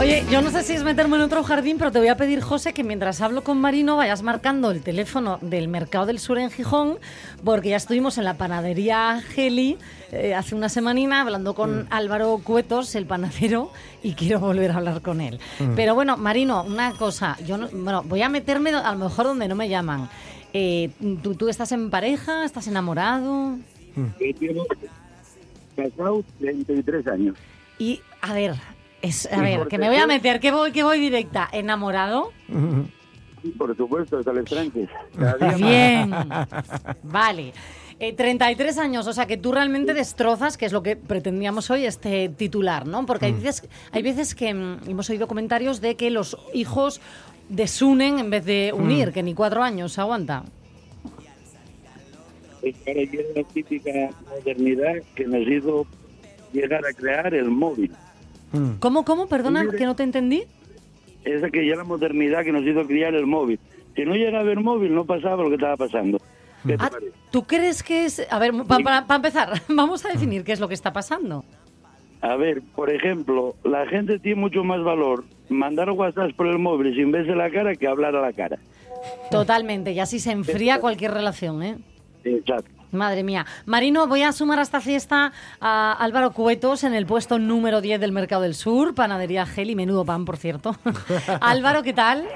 [0.02, 2.42] Oye, yo no sé si es meterme en otro jardín, pero te voy a pedir,
[2.42, 6.50] José, que mientras hablo con Marino vayas marcando el teléfono del Mercado del Sur en
[6.50, 6.98] Gijón,
[7.46, 9.78] porque ya estuvimos en la panadería Geli
[10.12, 13.72] eh, hace una semanina hablando con Álvaro Cuetos, el panadero,
[14.02, 15.40] y quiero volver a hablar con él.
[15.60, 15.76] Mm.
[15.76, 19.48] Pero bueno, Marino, una cosa, yo no- bueno, voy a meterme a lo mejor donde
[19.48, 20.10] no me llaman.
[20.52, 20.90] Eh,
[21.22, 22.44] ¿tú, ¿Tú estás en pareja?
[22.44, 23.56] ¿Estás enamorado?
[24.18, 24.66] llevo
[25.76, 27.36] casado 33 años.
[27.78, 28.56] Y, a ver,
[29.02, 31.50] es, a Y ver, que me voy a meter, que voy, que voy directa.
[31.52, 32.32] ¿Enamorado?
[33.58, 34.72] Por supuesto, hasta el.
[35.58, 36.12] Bien.
[37.04, 37.54] Vale.
[38.00, 41.86] Eh, 33 años, o sea que tú realmente destrozas, que es lo que pretendíamos hoy,
[41.86, 43.06] este titular, ¿no?
[43.06, 43.42] Porque hay Mm.
[43.44, 47.00] veces, hay veces que mm, hemos oído comentarios de que los hijos
[47.50, 49.12] desunen en vez de unir, Mm.
[49.12, 50.44] que ni cuatro años aguanta.
[52.64, 52.76] Es
[53.36, 53.92] la típica
[54.30, 55.86] modernidad que nos hizo
[56.54, 57.92] llegar a crear el móvil.
[58.80, 59.28] ¿Cómo, cómo?
[59.28, 60.44] Perdona, que no te entendí.
[61.24, 63.60] Esa que ya la modernidad que nos hizo crear el móvil.
[63.96, 66.18] Si no llega a haber móvil, no pasaba lo que estaba pasando.
[66.66, 67.12] ¿Qué te Ah, parece?
[67.32, 68.26] ¿Tú crees que es...?
[68.30, 71.44] A ver, para empezar, vamos a definir qué es lo que está pasando.
[72.22, 76.96] A ver, por ejemplo, la gente tiene mucho más valor mandar WhatsApp por el móvil
[76.96, 78.58] sin verse la cara que hablar a la cara.
[79.32, 81.78] Totalmente, y así se enfría cualquier relación, ¿eh?
[82.24, 82.70] Exacto.
[82.92, 83.46] Madre mía.
[83.66, 88.00] Marino, voy a sumar a esta fiesta a Álvaro Cuetos en el puesto número 10
[88.02, 90.76] del Mercado del Sur, Panadería Geli, menudo pan, por cierto.
[91.42, 92.28] Álvaro, ¿qué tal?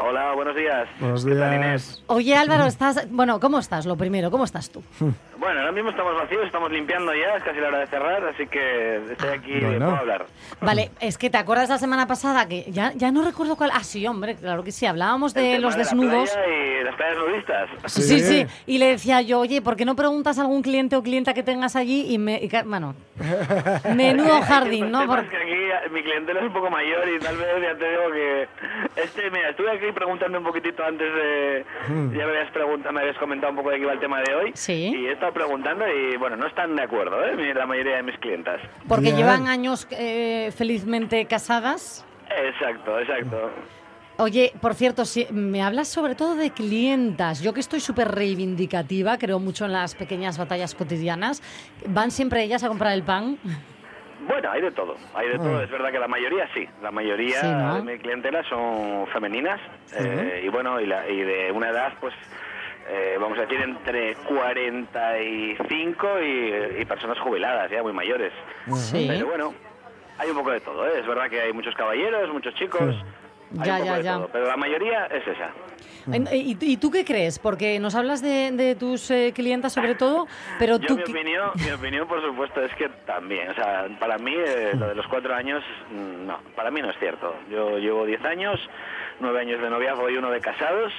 [0.00, 0.88] Hola, buenos días.
[1.00, 1.64] Buenos ¿Qué tal, días.
[1.64, 2.02] Inés?
[2.06, 3.08] Oye, Álvaro, estás...
[3.10, 3.86] Bueno, ¿cómo estás?
[3.86, 4.82] Lo primero, ¿cómo estás tú?
[5.42, 8.46] Bueno, ahora mismo estamos vacíos, estamos limpiando ya, es casi la hora de cerrar, así
[8.46, 9.86] que estoy aquí Bueno.
[9.86, 10.26] puedo hablar.
[10.60, 13.72] Vale, es que te acuerdas la semana pasada que ya, ya no recuerdo cuál.
[13.74, 14.86] Ah, sí, hombre, claro que sí.
[14.86, 16.30] Hablábamos de los la desnudos.
[16.30, 16.46] playa
[16.80, 17.70] y las playas nudistas.
[17.86, 18.46] Sí, sí.
[18.66, 21.42] Y le decía yo, oye, ¿por qué no preguntas a algún cliente o clienta que
[21.42, 22.06] tengas allí?
[22.14, 22.36] Y me.
[22.40, 22.94] y ca- bueno,
[23.96, 25.00] menudo jardín, ¿no?
[25.00, 27.90] Sepas Por- que aquí mi clientela es un poco mayor y tal vez ya te
[27.90, 28.48] digo que...
[29.02, 31.64] Este, mira, estuve aquí preguntando un poquitito antes de...
[31.88, 32.12] Hmm.
[32.12, 34.34] Ya me habías, preguntado, me habías comentado un poco de qué iba el tema de
[34.34, 34.50] hoy.
[34.54, 34.92] Sí.
[34.94, 37.54] Y he estado preguntando y, bueno, no están de acuerdo, ¿eh?
[37.54, 38.60] La mayoría de mis clientas.
[38.88, 39.16] Porque Bien.
[39.16, 42.06] llevan años eh, felizmente casadas.
[42.30, 43.50] Exacto, exacto.
[44.18, 47.42] Oye, por cierto, si me hablas sobre todo de clientas.
[47.42, 51.42] Yo que estoy súper reivindicativa, creo mucho en las pequeñas batallas cotidianas.
[51.88, 53.38] ¿Van siempre ellas a comprar el pan?
[54.28, 55.38] Bueno, hay de todo, hay de Ah.
[55.38, 55.62] todo.
[55.62, 57.76] Es verdad que la mayoría sí, la mayoría Sí, ¿no?
[57.76, 59.60] de mi clientela son femeninas
[59.98, 62.14] eh, y bueno, y, la- y de una edad pues
[62.88, 68.32] eh, vamos a decir entre 45 y, y personas jubiladas, ya muy mayores.
[68.74, 69.06] Sí.
[69.08, 69.54] Pero bueno,
[70.18, 71.00] hay un poco de todo, ¿eh?
[71.00, 72.94] es verdad que hay muchos caballeros, muchos chicos.
[73.60, 74.14] Hay Ya, un poco ya, de ya.
[74.14, 75.50] todo, pero la mayoría es esa.
[76.32, 77.38] ¿Y, y tú qué crees?
[77.38, 80.26] Porque nos hablas de, de tus eh, clientas sobre todo,
[80.58, 80.96] pero Yo tú...
[80.96, 84.88] mi opinión, mi opinión, por supuesto, es que también, o sea, para mí eh, lo
[84.88, 85.62] de los cuatro años,
[85.92, 87.36] mm, no, para mí no es cierto.
[87.50, 88.58] Yo llevo diez años,
[89.20, 90.92] nueve años de noviazgo y uno de casados.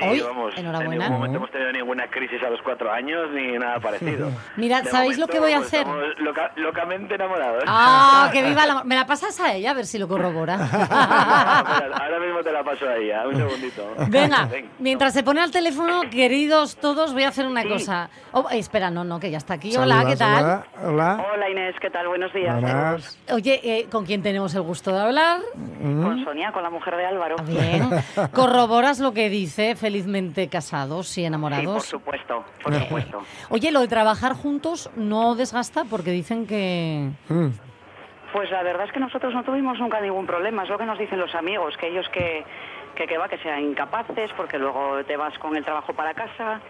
[0.00, 0.92] Y Hoy, vamos, enhorabuena.
[0.94, 4.30] en ningún momento hemos tenido ninguna crisis a los cuatro años ni nada parecido.
[4.56, 5.80] Mira, De ¿sabéis lo que voy a pues, hacer?
[5.80, 7.64] Estamos loca- locamente enamorados.
[7.66, 8.84] ¡Ah, que viva la...
[8.84, 10.54] Me la pasas a ella, a ver si lo corrobora.
[10.56, 13.94] Ahora mismo te la paso a ella, un segundito.
[14.08, 18.08] Venga, mientras se pone al teléfono, queridos todos, voy a hacer una cosa.
[18.32, 19.76] Oh, espera, no, no, que ya está aquí.
[19.76, 20.44] Hola, ¿qué tal?
[20.44, 21.26] Hola, hola.
[21.34, 22.08] Hola Inés, ¿qué tal?
[22.08, 22.60] Buenos días.
[22.60, 23.18] Buenas.
[23.32, 25.40] Oye, eh, ¿con quién tenemos el gusto de hablar?
[25.82, 27.36] Con Sonia, con la mujer de Álvaro.
[27.44, 27.88] Bien.
[28.32, 31.84] ¿Corroboras lo que dice felizmente casados y Sí, por enamorados?
[31.86, 33.22] supuesto, por supuesto.
[33.48, 37.10] Oye, lo de trabajar juntos no desgasta porque dicen que...
[38.32, 40.98] Pues la verdad es que nosotros no tuvimos nunca ningún problema, es lo que nos
[40.98, 42.44] dicen los amigos, que ellos que,
[42.94, 46.60] que, que va, que sean incapaces, porque luego te vas con el trabajo para casa,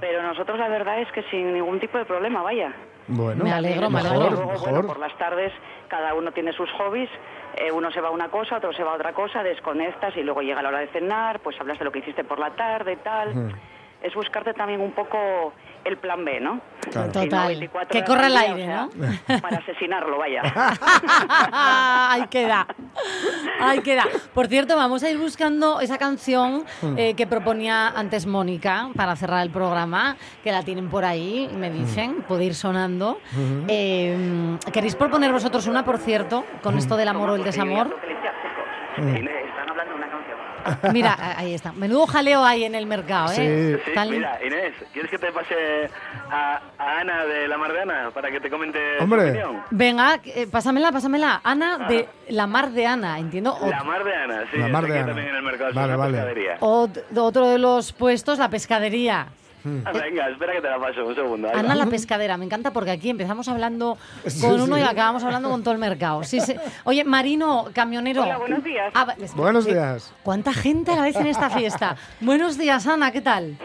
[0.00, 2.72] pero nosotros la verdad es que sin ningún tipo de problema, vaya.
[3.08, 4.36] Bueno, Me alegro, me mejor, alegro.
[4.36, 4.70] Luego, mejor.
[4.70, 5.52] bueno, por las tardes
[5.88, 7.08] cada uno tiene sus hobbies,
[7.56, 10.22] eh, uno se va a una cosa, otro se va a otra cosa, desconectas y
[10.22, 12.92] luego llega la hora de cenar, pues hablas de lo que hiciste por la tarde
[12.92, 13.54] y tal.
[14.02, 15.52] Es buscarte también un poco
[15.84, 16.60] el plan B, ¿no?
[16.90, 17.12] Claro.
[17.12, 17.48] Si no, Total.
[17.48, 18.90] 24 Que corra el día, aire, o
[19.26, 20.42] sea, Para asesinarlo, vaya.
[22.12, 22.66] Ahí queda.
[23.60, 24.04] Ahí queda.
[24.34, 26.64] Por cierto, vamos a ir buscando esa canción
[26.96, 31.70] eh, que proponía antes Mónica para cerrar el programa, que la tienen por ahí, me
[31.70, 33.18] dicen, puede ir sonando.
[33.68, 37.94] Eh, ¿Queréis proponer vosotros una, por cierto, con esto del amor o el desamor?
[38.98, 40.38] Inés, Están hablando de una canción.
[40.92, 41.72] Mira, ahí está.
[41.72, 43.80] Menudo jaleo hay en el mercado, ¿eh?
[43.84, 45.90] Sí, Tan- mira, Inés, ¿quieres que te pase
[46.30, 49.30] a, a Ana de la Mar de Ana para que te comente Hombre.
[49.30, 49.62] opinión?
[49.70, 51.40] Venga, eh, pásamela, pásamela.
[51.44, 53.54] Ana de la mar de Ana, entiendo.
[53.60, 55.06] O- La Mar de Ana, sí, La Mar de aquí Ana.
[55.06, 56.12] también en el mercado, Vale, vale.
[56.18, 56.58] pescadería.
[56.60, 59.26] Ot- otro de los puestos, la pescadería.
[59.92, 61.48] Venga, espera que te la paso, un segundo.
[61.48, 61.74] ahí Ana va.
[61.74, 63.96] la pescadera, me encanta porque aquí empezamos hablando
[64.26, 64.82] Sí, con uno sí.
[64.82, 66.24] y acabamos hablando con todo el mercado.
[66.24, 66.54] Sí, sí.
[66.84, 68.22] Oye, Marino, camionero.
[68.22, 68.92] Hola, buenos días.
[68.94, 70.12] Ah, Buenos días.
[70.22, 71.96] ¿Cuánta gente a la vez en esta fiesta?
[72.20, 73.56] Buenos días, Ana, ¿qué tal?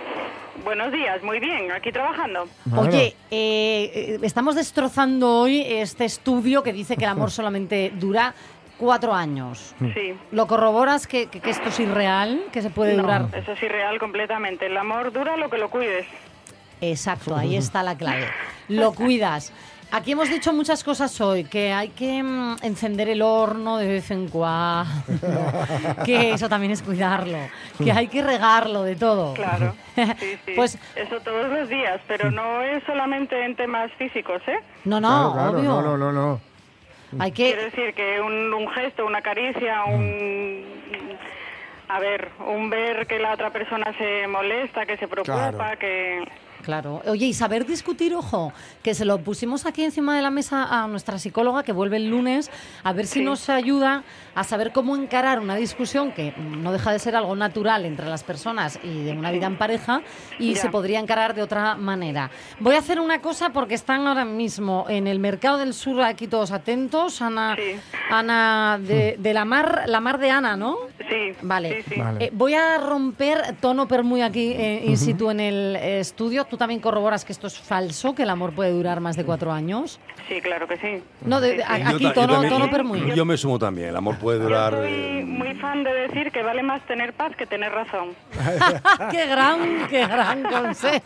[0.64, 2.48] Buenos días, muy bien, aquí trabajando.
[2.64, 2.88] Bueno.
[2.90, 8.34] Oye, eh, eh, estamos destrozando hoy este estudio que dice que el amor solamente dura
[8.78, 9.74] cuatro años.
[9.80, 10.16] Sí.
[10.32, 13.26] ¿Lo corroboras que, que- que esto es irreal, que se puede No, durar?
[13.34, 14.66] eso es irreal completamente.
[14.66, 16.06] El amor dura lo que lo cuides.
[16.82, 18.28] Exacto, ahí está la clave.
[18.68, 19.54] Lo cuidas.
[19.92, 24.10] Aquí hemos dicho muchas cosas hoy, que hay que mm, encender el horno de vez
[24.10, 24.98] en cuando,
[26.06, 27.38] que eso también es cuidarlo,
[27.78, 29.36] que hay que regarlo de todo.
[29.36, 29.76] Claro.
[29.96, 30.04] Sí,
[30.48, 30.54] sí.
[30.56, 34.58] Pues Eso todos los días, pero no es solamente en temas físicos, ¿eh?
[34.86, 35.70] no, no, Claro, claro, obvio.
[35.70, 36.42] no, no, no, no.
[37.20, 40.64] Hay Quiero que decir que un, un gesto, una caricia, un...
[41.90, 45.80] A ver, un ver que la otra persona se molesta, que se preocupa, Claro.
[45.80, 46.24] que...
[46.64, 47.02] Claro.
[47.06, 50.88] Oye, y saber discutir, ojo, que se lo pusimos aquí encima de la mesa a
[50.88, 52.50] nuestra psicóloga que vuelve el lunes,
[52.84, 53.26] a ver si Sí.
[53.26, 54.04] nos ayuda
[54.36, 58.24] a saber cómo encarar una discusión que no deja de ser algo natural entre las
[58.24, 60.02] personas y de una vida en pareja
[60.40, 60.62] y Ya.
[60.62, 62.32] se podría encarar de otra manera.
[62.60, 66.28] Voy a hacer una cosa porque están ahora mismo en el mercado del sur aquí
[66.28, 67.22] todos atentos.
[67.22, 67.76] Ana, Sí.
[68.10, 70.78] Ana de, de la mar, la mar de Ana, ¿no?
[71.10, 71.84] Sí, Vale.
[71.84, 72.00] sí, sí.
[72.00, 72.26] Vale.
[72.26, 76.46] Eh, voy a romper tono per muy aquí eh, in situ en el estudio.
[76.54, 79.52] ¿Tú también corroboras que esto es falso, que el amor puede durar más de cuatro
[79.52, 80.00] años?
[80.28, 81.02] Sí, claro que sí.
[81.26, 81.82] No, de- Sí, a- sí.
[81.82, 83.16] Yo aquí yo tono, yo- permuy.
[83.16, 83.90] Yo me sumo también.
[83.90, 84.74] El amor puede durar.
[84.74, 88.10] Soy eh, muy fan de decir que vale más tener paz que tener razón.
[89.12, 91.04] qué gran, qué gran consejo.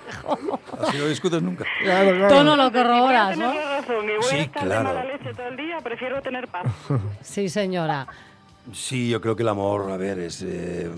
[0.86, 1.64] Así no discutes nunca.
[2.28, 3.54] Tono lo corroboras, ¿no?
[3.54, 4.90] Razón y voy Sí, a estar claro.
[4.90, 6.66] de mala leche todo el día, prefiero tener paz.
[7.22, 8.06] Sí, señora.
[8.74, 10.44] Sí, yo creo que el amor, a ver, es.
[10.46, 10.90] eh,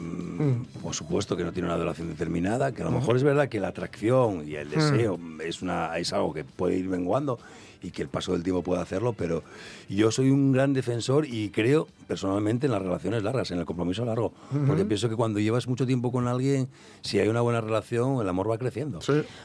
[0.81, 3.59] por supuesto que no tiene una duración determinada, que a lo mejor es verdad que
[3.59, 7.37] la atracción y el deseo es, una, es algo que puede ir menguando
[7.81, 9.43] y que el paso del tiempo puede hacerlo, pero
[9.87, 14.03] yo soy un gran defensor y creo personalmente en las relaciones largas, en el compromiso
[14.03, 14.33] largo,
[14.67, 14.87] porque Ujú.
[14.87, 16.67] pienso que cuando llevas mucho tiempo con alguien,
[17.01, 18.99] si hay una buena relación, el amor va creciendo.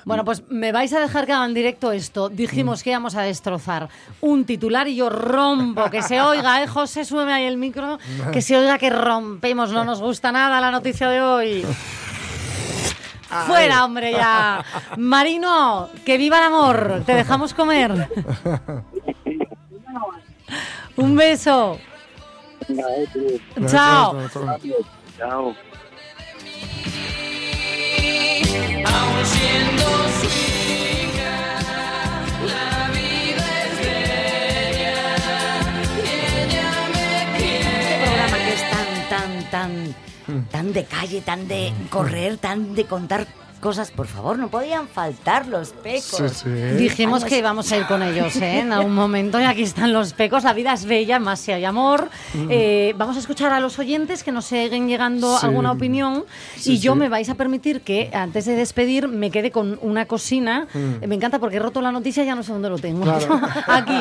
[0.04, 2.28] Bueno, pues me vais a dejar que haga en directo esto.
[2.28, 3.88] Dijimos que íbamos a destrozar
[4.20, 5.90] un titular y yo rompo.
[5.90, 7.04] Que se oiga, ¿eh, José?
[7.04, 7.98] Súbeme ahí el micro.
[8.32, 9.70] Que se oiga que rompemos.
[9.72, 11.64] No nos gusta nada la noticia de hoy.
[13.46, 14.64] Fuera, hombre, ya.
[14.96, 17.02] Marino, que viva el amor.
[17.04, 18.08] Te dejamos comer.
[20.96, 21.78] Un beso.
[23.66, 24.16] Chao.
[25.18, 25.54] Chao.
[28.86, 29.86] Aún siendo
[30.22, 31.36] hija,
[32.46, 34.96] la vida es bella
[35.96, 36.06] y
[36.40, 37.74] ella me quiere.
[37.80, 39.70] Este programa que es tan, tan, tan,
[40.50, 43.26] tan de calle, tan de correr, tan de contar
[43.64, 46.44] cosas, por favor, no podían faltar los pecos.
[46.76, 48.58] Dijimos Ay, que íbamos a ir con ellos ¿eh?
[48.58, 50.44] en algún momento y aquí están los pecos.
[50.44, 52.10] La vida es bella, más si hay amor.
[52.50, 55.46] Eh, vamos a escuchar a los oyentes que nos siguen llegando Sí.
[55.46, 56.24] alguna opinión
[56.56, 56.98] Sí, y yo sí.
[56.98, 60.66] me vais a permitir que antes de despedir me quede con una cocina.
[60.74, 61.06] Mm.
[61.08, 63.02] Me encanta porque he roto la noticia y ya no sé dónde lo tengo.
[63.04, 63.40] Claro.
[63.66, 63.96] aquí.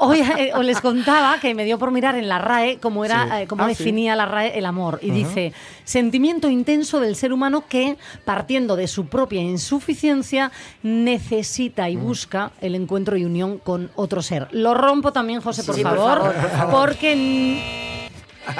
[0.00, 3.24] Hoy eh, os les contaba que me dio por mirar en la RAE cómo era,
[3.24, 3.42] Sí.
[3.42, 5.14] eh, cómo Ah, definía la RAE el amor y Ajá.
[5.18, 5.52] dice
[5.84, 10.50] sentimiento intenso del ser humano que partiendo de su propia insuficiencia
[10.82, 11.90] necesita Mm.
[11.92, 14.48] y busca el encuentro y unión con otro ser.
[14.52, 16.88] Lo rompo también, José, por, Sí, favor, favor, por favor.
[16.88, 17.14] porque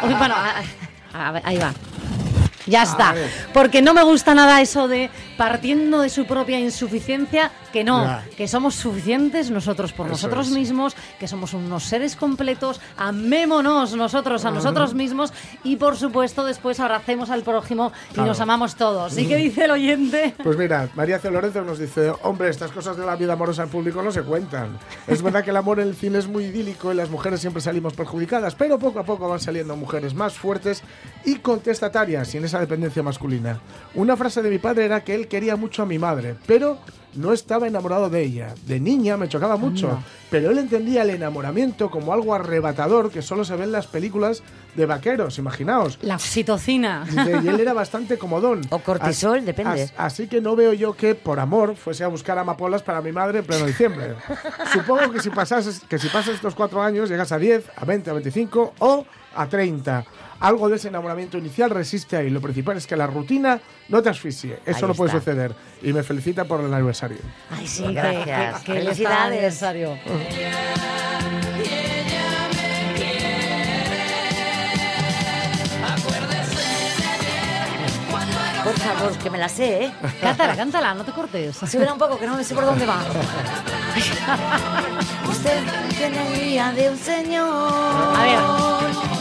[0.05, 1.73] Uy, bueno, a- a ver, ahí va.
[2.67, 3.15] Ya está.
[3.53, 8.25] Porque no me gusta nada eso de partiendo de su propia insuficiencia, que no, Ya.
[8.37, 10.53] que somos suficientes nosotros por Eso nosotros es.
[10.55, 15.33] mismos, que somos unos seres completos, amémonos nosotros a nosotros mismos
[15.65, 18.29] y por supuesto después abracemos al prójimo y Claro.
[18.29, 19.17] nos amamos todos.
[19.19, 20.35] ¿Y qué dice el oyente?
[20.43, 21.31] Pues mira, María C.
[21.31, 24.79] Lorenzo nos dice, hombre, estas cosas de la vida amorosa en público no se cuentan.
[25.07, 27.63] Es verdad que el amor en el cine es muy idílico y las mujeres siempre
[27.63, 30.83] salimos perjudicadas, pero poco a poco van saliendo mujeres más fuertes
[31.25, 33.59] y contestatarias sin esa dependencia masculina.
[33.95, 36.79] Una frase de mi padre era que él quería mucho a mi madre, pero
[37.15, 38.55] no estaba enamorado de ella.
[38.67, 43.45] De niña me chocaba mucho, pero él entendía el enamoramiento como algo arrebatador que solo
[43.45, 44.43] se ve en las películas
[44.75, 45.99] de vaqueros, imaginaos.
[46.03, 47.05] La oxitocina.
[47.43, 48.63] Y él era bastante comodón.
[48.71, 49.83] O cortisol, depende.
[49.83, 53.13] as- así que no veo yo que por amor fuese a buscar amapolas para mi
[53.13, 54.15] madre en pleno diciembre.
[54.73, 58.11] Supongo que si pasas que si pasas estos cuatro años llegas a 10, a 20,
[58.11, 60.05] a 25 o a 30.
[60.43, 62.29] Algo de ese enamoramiento inicial resiste ahí.
[62.29, 64.59] Lo principal es que la rutina no te asfixie.
[64.67, 65.21] Eso Ahí no puede está.
[65.21, 65.55] suceder.
[65.83, 67.19] Y me felicita por el aniversario.
[67.51, 68.65] Ay, sí, Gracias.
[68.67, 69.33] de Felicidades.
[69.33, 69.99] aniversario.
[78.65, 79.93] Por favor, que me la sé, ¿eh?
[80.21, 81.57] Cántala, cántala, no te cortes.
[81.57, 82.99] Súbela un poco, que no me sé por dónde va.
[85.29, 85.63] Usted
[85.99, 87.49] tiene el día de un señor.
[88.17, 88.39] A ver,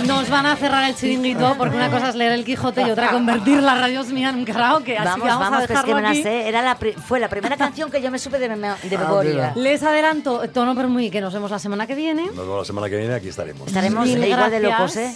[0.03, 3.09] nos van a cerrar el chiringuito porque una cosa es leer el Quijote y otra
[3.11, 4.97] convertir la radio mía en un karaoke.
[4.97, 6.23] Así Vamos, que vamos, vamos, a que es que dejarlo me la aquí.
[6.23, 6.47] sé.
[6.47, 9.53] Era la pri- fue la primera canción que yo me supe de, de Ah, memoria.
[9.55, 12.25] Les adelanto, tono per muy, que nos vemos la semana que viene.
[12.27, 13.67] Nos vemos la semana que viene, aquí estaremos.
[13.67, 14.79] Estaremos Mil igual de gracias.
[14.79, 15.15] locos, ¿eh?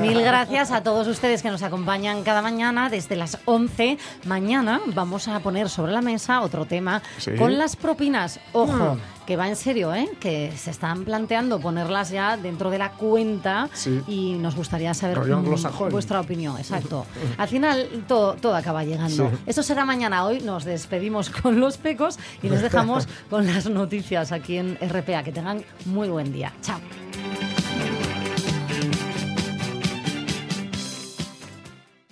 [0.00, 3.98] Mil gracias a todos ustedes que nos acompañan cada mañana desde las 11.
[4.26, 7.32] Mañana vamos a poner sobre la mesa otro tema Sí.
[7.38, 8.40] con las propinas.
[8.52, 9.00] Ojo, Mm.
[9.26, 10.08] que va en serio, ¿eh?
[10.18, 14.00] que se están planteando ponerlas ya dentro de la cuenta Sí.
[14.08, 16.58] y nos gustaría saber mm, vuestra opinión.
[16.58, 17.06] Exacto.
[17.38, 19.30] Al final todo, todo acaba llegando.
[19.30, 19.36] Sí.
[19.46, 20.24] Eso será mañana.
[20.24, 25.22] Hoy nos despedimos con los pecos y les dejamos con las noticias aquí en RPA.
[25.22, 26.52] Que tengan muy buen día.
[26.62, 26.80] Chao.